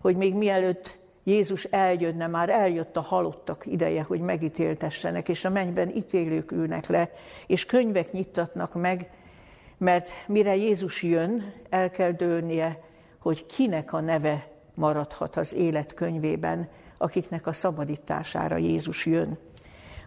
[0.00, 5.96] hogy még mielőtt Jézus eljönne, már eljött a halottak ideje, hogy megítéltessenek, és a mennyben
[5.96, 7.10] ítélők ülnek le,
[7.46, 9.10] és könyvek nyittatnak meg,
[9.78, 12.82] mert mire Jézus jön, el kell dőlnie,
[13.18, 19.38] hogy kinek a neve maradhat az élet könyvében, akiknek a szabadítására Jézus jön.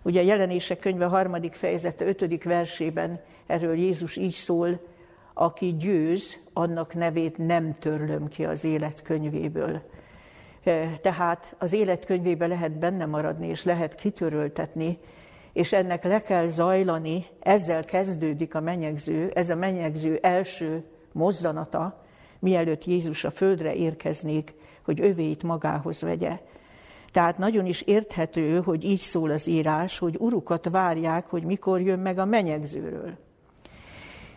[0.01, 4.79] Ugye a jelenések könyve harmadik fejezete, ötödik versében erről Jézus így szól,
[5.33, 9.81] aki győz, annak nevét nem törlöm ki az élet könyvéből.
[10.63, 14.97] E, tehát az élet könyvébe lehet benne maradni, és lehet kitöröltetni,
[15.53, 22.05] és ennek le kell zajlani, ezzel kezdődik a menyegző, ez a menyegző első mozzanata,
[22.39, 24.53] mielőtt Jézus a földre érkeznék,
[24.85, 26.39] hogy övéit magához vegye.
[27.11, 31.99] Tehát nagyon is érthető, hogy így szól az írás, hogy urukat várják, hogy mikor jön
[31.99, 33.17] meg a menyegzőről.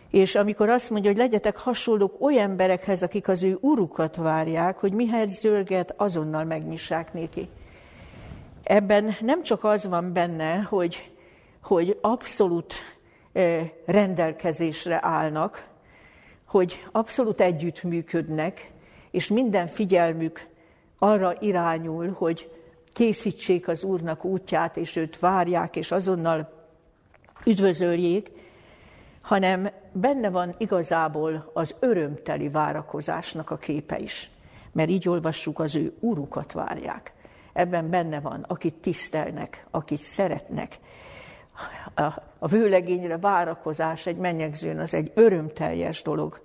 [0.09, 4.93] És amikor azt mondja, hogy legyetek hasonlók olyan emberekhez, akik az ő urukat várják, hogy
[4.93, 7.49] mihez zörget, azonnal megnyissák néki.
[8.63, 11.11] Ebben nem csak az van benne, hogy,
[11.63, 12.73] hogy abszolút
[13.85, 15.67] rendelkezésre állnak,
[16.45, 18.71] hogy abszolút együttműködnek,
[19.15, 20.47] és minden figyelmük
[20.97, 22.51] arra irányul, hogy
[22.93, 26.67] készítsék az Úrnak útját, és őt várják, és azonnal
[27.45, 28.31] üdvözöljék,
[29.21, 34.31] hanem benne van igazából az örömteli várakozásnak a képe is.
[34.71, 37.13] Mert így olvassuk, az ő urukat várják.
[37.53, 40.79] Ebben benne van, akit tisztelnek, akit szeretnek.
[42.39, 46.44] A, vőlegényre várakozás egy mennyegzőn az egy örömteljes dolog.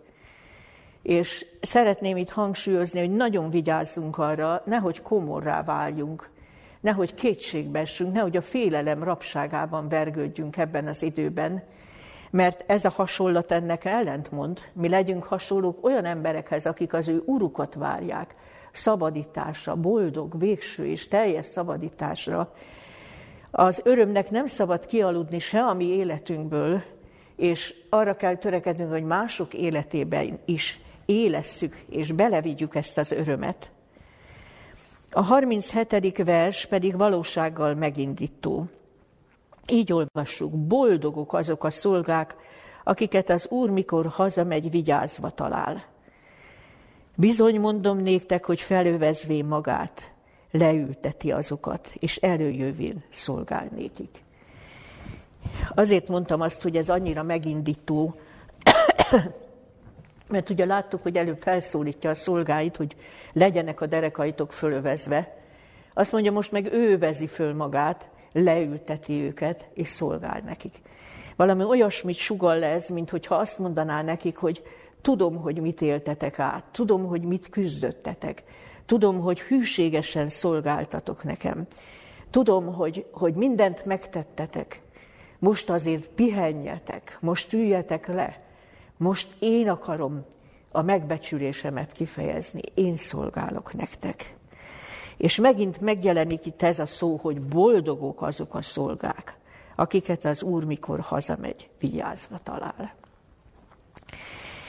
[1.02, 6.30] És szeretném itt hangsúlyozni, hogy nagyon vigyázzunk arra, nehogy komorrá váljunk,
[6.80, 11.62] nehogy kétségbe essünk, nehogy a félelem rabságában vergődjünk ebben az időben,
[12.30, 14.60] mert ez a hasonlat ennek ellentmond.
[14.72, 18.34] Mi legyünk hasonlók olyan emberekhez, akik az ő urukat várják,
[18.72, 22.52] szabadításra, boldog, végső és teljes szabadításra.
[23.50, 26.82] Az örömnek nem szabad kialudni se a mi életünkből,
[27.36, 30.80] és arra kell törekednünk, hogy mások életében is
[31.10, 33.70] élesszük és belevigyük ezt az örömet.
[35.10, 36.22] A 37.
[36.24, 38.66] vers pedig valósággal megindító.
[39.66, 42.36] Így olvassuk, boldogok azok a szolgák,
[42.84, 45.84] akiket az Úr, mikor hazamegy, vigyázva talál.
[47.14, 50.12] Bizony mondom néktek, hogy felövezvé magát,
[50.50, 54.22] leülteti azokat, és előjövén szolgál nékik.
[55.74, 58.14] Azért mondtam azt, hogy ez annyira megindító,
[60.30, 62.96] mert ugye láttuk, hogy előbb felszólítja a szolgáit, hogy
[63.32, 65.36] legyenek a derekaitok fölövezve.
[65.94, 70.74] Azt mondja, most meg ő vezi föl magát, leülteti őket, és szolgál nekik.
[71.36, 74.62] Valami olyasmit sugal le ez, mint hogyha azt mondaná nekik, hogy
[75.00, 78.42] tudom, hogy mit éltetek át, tudom, hogy mit küzdöttetek,
[78.86, 81.66] tudom, hogy hűségesen szolgáltatok nekem,
[82.30, 84.80] tudom, hogy, hogy mindent megtettetek,
[85.38, 88.40] most azért pihenjetek, most üljetek le,
[89.00, 90.24] most én akarom
[90.72, 94.36] a megbecsülésemet kifejezni, én szolgálok nektek.
[95.16, 99.36] És megint megjelenik itt ez a szó, hogy boldogok azok a szolgák,
[99.76, 102.94] akiket az Úr, mikor hazamegy, vigyázva talál.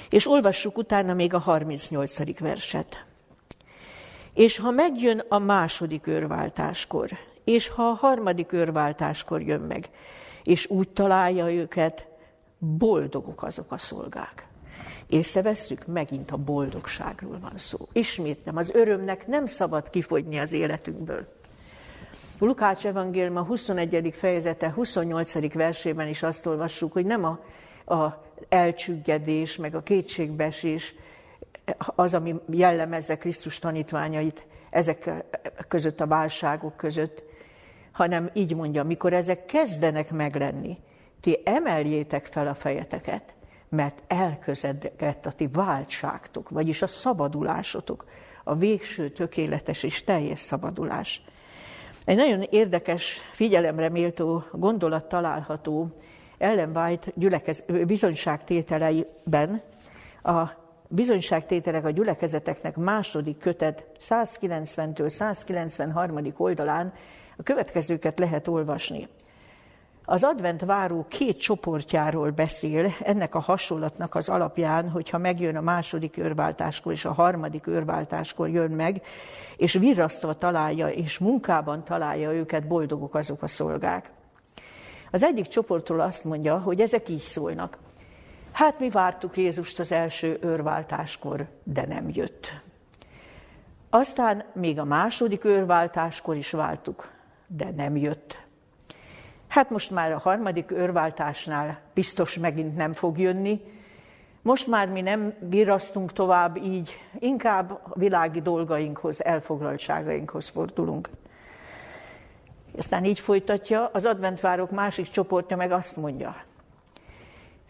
[0.10, 2.40] És olvassuk utána még a 38.
[2.40, 3.06] verset.
[4.34, 7.10] És ha megjön a második őrváltáskor,
[7.44, 9.90] és ha a harmadik őrváltáskor jön meg,
[10.44, 12.11] és úgy találja őket,
[12.62, 14.48] boldogok azok a szolgák.
[15.08, 17.88] Észrevesszük, megint a boldogságról van szó.
[17.92, 21.28] Ismétlem, az örömnek nem szabad kifogyni az életünkből.
[22.40, 24.14] Lukács evangélium a 21.
[24.14, 25.54] fejezete 28.
[25.54, 27.40] versében is azt olvassuk, hogy nem a,
[27.96, 30.96] a elcsüggedés, meg a kétségbeesés
[31.96, 35.12] az, ami jellemezze Krisztus tanítványait ezek
[35.68, 37.24] között a válságok között,
[37.92, 40.78] hanem így mondja, mikor ezek kezdenek meglenni,
[41.22, 43.36] ti emeljétek fel a fejeteket,
[43.70, 48.06] mert elközelített a ti váltságtok, vagyis a szabadulásotok,
[48.44, 51.22] a végső tökéletes és teljes szabadulás.
[52.06, 55.88] Egy nagyon érdekes, figyelemre méltó gondolat található
[56.38, 59.62] Ellen White gyülekez, bizonyságtételeiben,
[60.24, 60.48] a
[60.88, 66.34] bizonyságtételek a gyülekezeteknek második kötet 190-től 193.
[66.38, 66.94] oldalán
[67.38, 69.08] a következőket lehet olvasni.
[70.06, 76.18] Az advent váró két csoportjáról beszél, ennek a hasonlatnak az alapján, hogyha megjön a második
[76.18, 79.02] őrváltáskor és a harmadik őrváltáskor jön meg,
[79.58, 84.12] és virrasztva találja, és munkában találja őket, boldogok azok a szolgák.
[85.12, 87.78] Az egyik csoportról azt mondja, hogy ezek így szólnak.
[88.52, 92.58] Hát mi vártuk Jézust az első őrváltáskor, de nem jött.
[93.90, 97.10] Aztán még a második őrváltáskor is váltuk,
[97.48, 98.50] de nem jött.
[99.52, 103.62] Hát most már a harmadik őrváltásnál biztos megint nem fog jönni.
[104.42, 111.10] Most már mi nem virasztunk tovább így, inkább a világi dolgainkhoz, elfoglaltságainkhoz fordulunk.
[112.78, 116.36] Aztán így folytatja, az adventvárok másik csoportja meg azt mondja,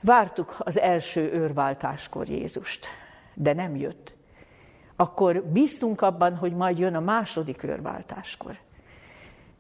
[0.02, 2.88] vártuk az első őrváltáskor Jézust,
[3.34, 4.14] de nem jött.
[4.96, 8.58] Akkor bíztunk abban, hogy majd jön a második őrváltáskor.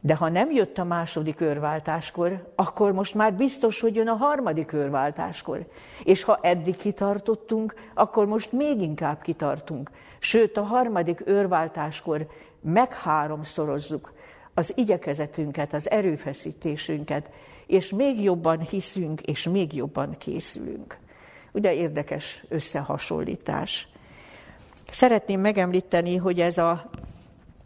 [0.01, 4.73] De ha nem jött a második őrváltáskor, akkor most már biztos, hogy jön a harmadik
[4.73, 5.67] őrváltáskor.
[6.03, 9.91] És ha eddig kitartottunk, akkor most még inkább kitartunk.
[10.19, 12.27] Sőt, a harmadik őrváltáskor
[12.61, 14.13] megháromszorozzuk
[14.53, 17.29] az igyekezetünket, az erőfeszítésünket,
[17.67, 20.97] és még jobban hiszünk, és még jobban készülünk.
[21.51, 23.87] Ugye érdekes összehasonlítás.
[24.91, 26.89] Szeretném megemlíteni, hogy ez a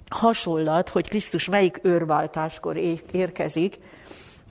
[0.10, 2.78] hasonlat, hogy Krisztus melyik őrváltáskor
[3.12, 3.78] érkezik,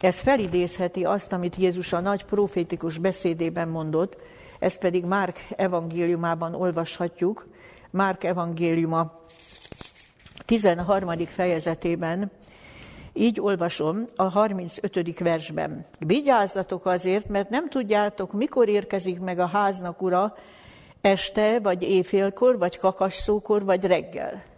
[0.00, 4.22] ez felidézheti azt, amit Jézus a nagy profétikus beszédében mondott,
[4.58, 7.46] ezt pedig Márk evangéliumában olvashatjuk,
[7.90, 9.20] Márk evangéliuma
[10.44, 11.26] 13.
[11.26, 12.30] fejezetében,
[13.12, 15.18] így olvasom a 35.
[15.18, 15.84] versben.
[15.98, 20.34] Vigyázzatok azért, mert nem tudjátok, mikor érkezik meg a háznak ura,
[21.00, 24.53] este, vagy éjfélkor, vagy kakasszókor, vagy reggel.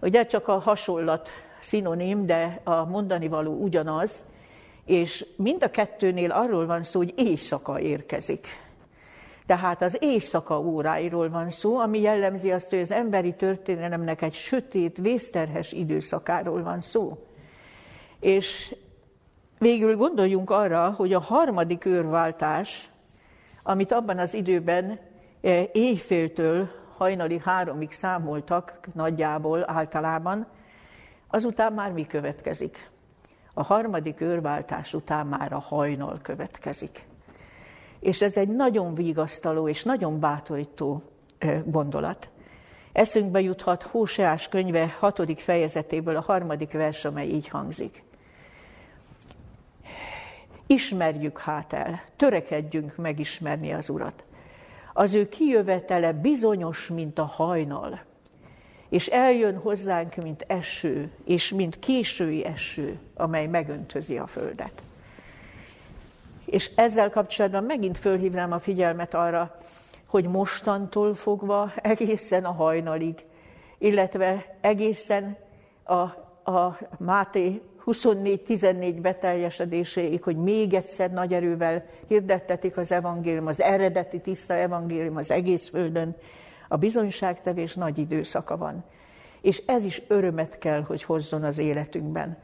[0.00, 1.28] Ugye csak a hasonlat
[1.60, 4.24] szinonim, de a mondani való ugyanaz,
[4.84, 8.46] és mind a kettőnél arról van szó, hogy éjszaka érkezik.
[9.46, 14.98] Tehát az éjszaka óráiról van szó, ami jellemzi azt, hogy az emberi történelemnek egy sötét,
[14.98, 17.26] vészterhes időszakáról van szó.
[18.20, 18.74] És
[19.58, 22.88] végül gondoljunk arra, hogy a harmadik őrváltás,
[23.62, 24.98] amit abban az időben
[25.40, 30.46] eh, éjféltől hajnali háromig számoltak nagyjából általában,
[31.28, 32.90] azután már mi következik?
[33.54, 37.06] A harmadik őrváltás után már a hajnal következik.
[38.00, 41.02] És ez egy nagyon vigasztaló és nagyon bátorító
[41.64, 42.28] gondolat.
[42.92, 48.02] Eszünkbe juthat Hóseás könyve hatodik fejezetéből a harmadik vers, amely így hangzik.
[50.66, 54.24] Ismerjük hát el, törekedjünk megismerni az Urat.
[54.98, 58.00] Az ő kijövetele bizonyos, mint a hajnal,
[58.88, 64.82] és eljön hozzánk, mint eső, és mint késői eső, amely megöntözi a földet.
[66.44, 69.58] És ezzel kapcsolatban megint fölhívnám a figyelmet arra,
[70.08, 73.24] hogy mostantól fogva egészen a hajnalig,
[73.78, 75.36] illetve egészen
[75.84, 76.04] a,
[76.46, 84.54] a Máté 24-14 beteljesedéséig, hogy még egyszer nagy erővel hirdettetik az evangélium, az eredeti tiszta
[84.54, 86.16] evangélium az egész földön,
[86.68, 88.84] a bizonyságtevés nagy időszaka van.
[89.40, 92.38] És ez is örömet kell, hogy hozzon az életünkben.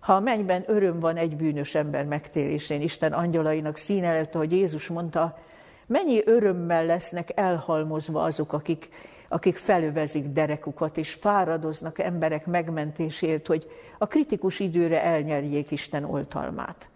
[0.00, 4.88] Ha a mennyben öröm van egy bűnös ember megtérésén, Isten angyalainak szín előtt, hogy Jézus
[4.88, 5.38] mondta,
[5.86, 8.88] mennyi örömmel lesznek elhalmozva azok, akik,
[9.32, 16.88] akik felövezik derekukat, és fáradoznak emberek megmentésért, hogy a kritikus időre elnyerjék Isten oltalmát.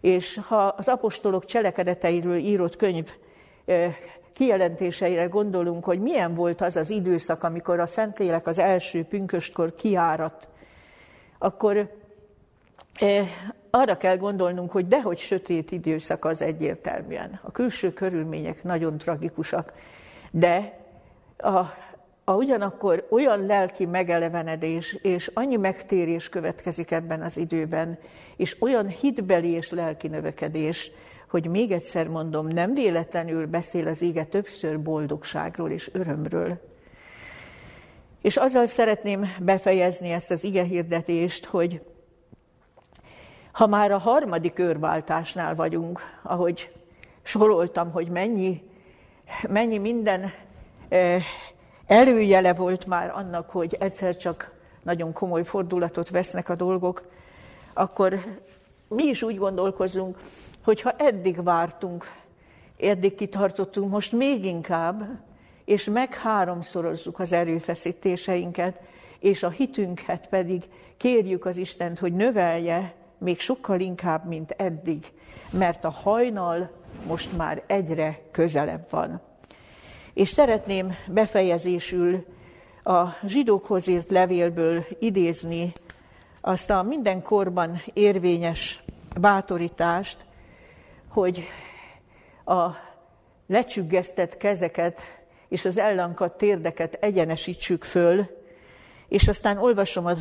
[0.00, 3.10] És ha az apostolok cselekedeteiről írott könyv
[4.32, 10.48] kijelentéseire gondolunk, hogy milyen volt az az időszak, amikor a Szentlélek az első pünköstkor kiárat,
[11.38, 11.90] akkor
[13.70, 17.40] arra kell gondolnunk, hogy dehogy sötét időszak az egyértelműen.
[17.42, 19.72] A külső körülmények nagyon tragikusak,
[20.30, 20.80] de
[21.42, 21.74] a,
[22.24, 27.98] a ugyanakkor olyan lelki megelevenedés és annyi megtérés következik ebben az időben,
[28.36, 30.90] és olyan hitbeli és lelki növekedés,
[31.30, 36.60] hogy még egyszer mondom, nem véletlenül beszél az ége többször boldogságról és örömről.
[38.22, 41.82] És azzal szeretném befejezni ezt az ige hirdetést, hogy
[43.52, 46.72] ha már a harmadik őrváltásnál vagyunk, ahogy
[47.22, 48.62] soroltam, hogy mennyi,
[49.48, 50.32] mennyi minden
[51.86, 57.02] előjele volt már annak, hogy egyszer csak nagyon komoly fordulatot vesznek a dolgok,
[57.72, 58.24] akkor
[58.88, 60.18] mi is úgy gondolkozunk,
[60.64, 62.04] hogyha eddig vártunk,
[62.80, 65.20] eddig kitartottunk, most még inkább,
[65.64, 68.80] és meg háromszorozzuk az erőfeszítéseinket,
[69.18, 70.62] és a hitünket pedig
[70.96, 75.12] kérjük az Istent, hogy növelje még sokkal inkább, mint eddig,
[75.50, 76.70] mert a hajnal
[77.06, 79.20] most már egyre közelebb van.
[80.14, 82.24] És szeretném befejezésül
[82.84, 85.72] a zsidókhoz írt levélből idézni
[86.40, 88.82] azt a mindenkorban érvényes
[89.20, 90.24] bátorítást,
[91.08, 91.48] hogy
[92.44, 92.70] a
[93.46, 95.00] lecsüggesztett kezeket
[95.48, 98.26] és az ellankadt térdeket egyenesítsük föl,
[99.08, 100.16] és aztán olvasom a,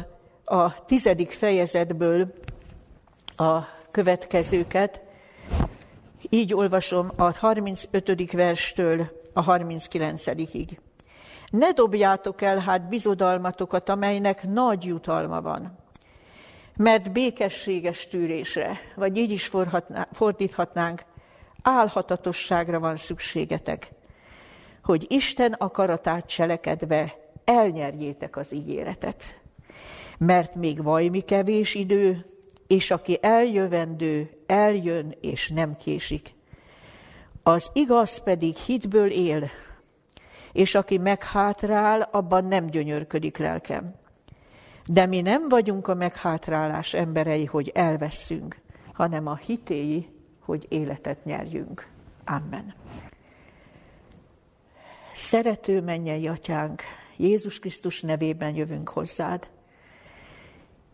[0.56, 2.34] a tizedik fejezetből
[3.36, 3.60] a
[3.92, 5.02] következőket.
[6.30, 8.32] Így olvasom a 35.
[8.32, 10.78] verstől a 39-ig.
[11.50, 15.78] Ne dobjátok el hát bizodalmatokat, amelynek nagy jutalma van,
[16.76, 19.52] mert békességes tűrésre, vagy így is
[20.12, 21.02] fordíthatnánk,
[21.62, 23.92] álhatatosságra van szükségetek,
[24.84, 27.16] hogy Isten akaratát cselekedve
[27.46, 29.40] elnyerjétek az ígéretet.
[30.18, 32.26] Mert még vajmi kevés idő,
[32.68, 36.34] és aki eljövendő, eljön és nem késik.
[37.44, 39.50] Az igaz pedig hitből él,
[40.52, 43.94] és aki meghátrál, abban nem gyönyörködik lelkem.
[44.86, 48.60] De mi nem vagyunk a meghátrálás emberei, hogy elveszünk,
[48.94, 51.88] hanem a hitéi, hogy életet nyerjünk.
[52.26, 52.74] Amen.
[55.14, 56.82] Szerető mennyei atyánk,
[57.18, 59.50] Jézus Krisztus nevében jövünk hozzád,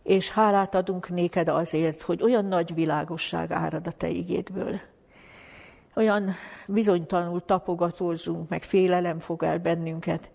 [0.02, 4.80] és hálát adunk néked azért, hogy olyan nagy világosság árad a te igédből.
[5.94, 6.34] Olyan
[6.66, 10.30] bizonytalanul tapogatózunk, meg félelem fog el bennünket,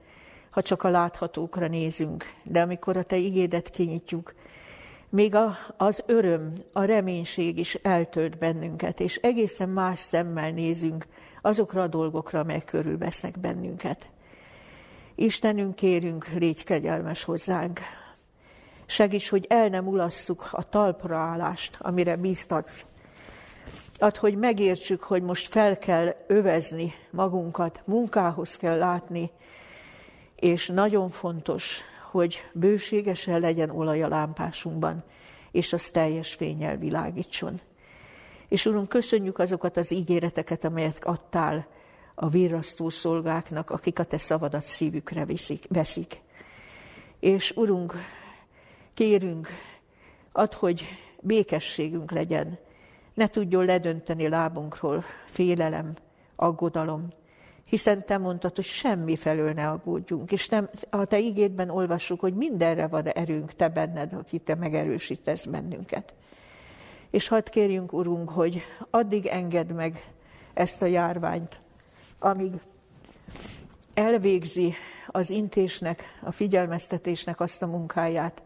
[0.49, 4.33] ha csak a láthatókra nézünk, de amikor a Te igédet kinyitjuk,
[5.09, 11.05] még a, az öröm, a reménység is eltölt bennünket, és egészen más szemmel nézünk
[11.41, 14.09] azokra a dolgokra, amelyek körülvesznek bennünket.
[15.15, 17.79] Istenünk, kérünk, légy kegyelmes hozzánk.
[18.85, 22.85] Segíts, hogy el nem ulasszuk a talpraállást, amire bíztatsz.
[24.03, 29.31] Add, hogy megértsük, hogy most fel kell övezni magunkat, munkához kell látni,
[30.35, 31.81] és nagyon fontos,
[32.11, 35.03] hogy bőségesen legyen olaj a lámpásunkban,
[35.51, 37.59] és az teljes fényel világítson.
[38.47, 41.67] És Urunk, köszönjük azokat az ígéreteket, amelyet adtál
[42.15, 46.21] a virrasztó szolgáknak, akik a Te szavadat szívükre viszik, veszik.
[47.19, 47.93] És Urunk,
[48.93, 49.47] kérünk,
[50.31, 50.85] add, hogy
[51.19, 52.59] békességünk legyen,
[53.13, 55.93] ne tudjon ledönteni lábunkról félelem,
[56.35, 57.07] aggodalom,
[57.67, 62.33] hiszen te mondtad, hogy semmi felől ne aggódjunk, és nem, a te igédben olvassuk, hogy
[62.33, 66.13] mindenre van erőnk, te benned, aki te megerősítesz bennünket.
[67.09, 70.13] És hadd kérjünk, Urunk, hogy addig engedd meg
[70.53, 71.59] ezt a járványt,
[72.19, 72.53] amíg
[73.93, 74.73] elvégzi
[75.07, 78.43] az intésnek, a figyelmeztetésnek azt a munkáját,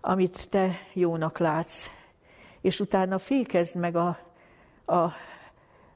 [0.00, 1.86] amit te jónak látsz,
[2.64, 4.18] és utána fékezd meg a,
[4.84, 5.12] a,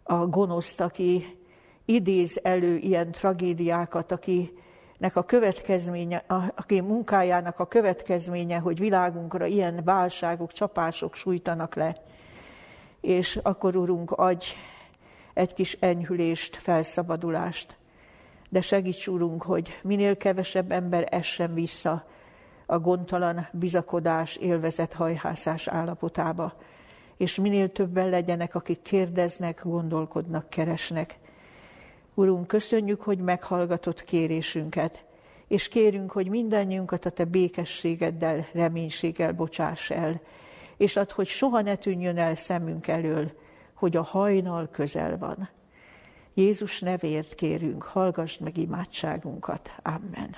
[0.02, 1.38] a gonoszt, aki
[1.84, 10.52] idéz elő ilyen tragédiákat, akinek a következménye, aki munkájának a következménye, hogy világunkra ilyen válságok,
[10.52, 11.94] csapások sújtanak le.
[13.00, 14.46] És akkor, Urunk, adj
[15.34, 17.76] egy kis enyhülést, felszabadulást.
[18.48, 22.06] De segíts, Urunk, hogy minél kevesebb ember essen vissza
[22.70, 26.52] a gondtalan bizakodás, élvezet, hajhászás állapotába,
[27.16, 31.18] és minél többen legyenek, akik kérdeznek, gondolkodnak, keresnek,
[32.18, 35.04] Urunk, köszönjük, hogy meghallgatott kérésünket,
[35.48, 40.20] és kérünk, hogy mindannyiunkat a Te békességeddel, reménységgel bocsáss el,
[40.76, 43.32] és add, hogy soha ne tűnjön el szemünk elől,
[43.74, 45.48] hogy a hajnal közel van.
[46.34, 49.72] Jézus nevért kérünk, hallgassd meg imádságunkat.
[49.82, 50.36] Amen.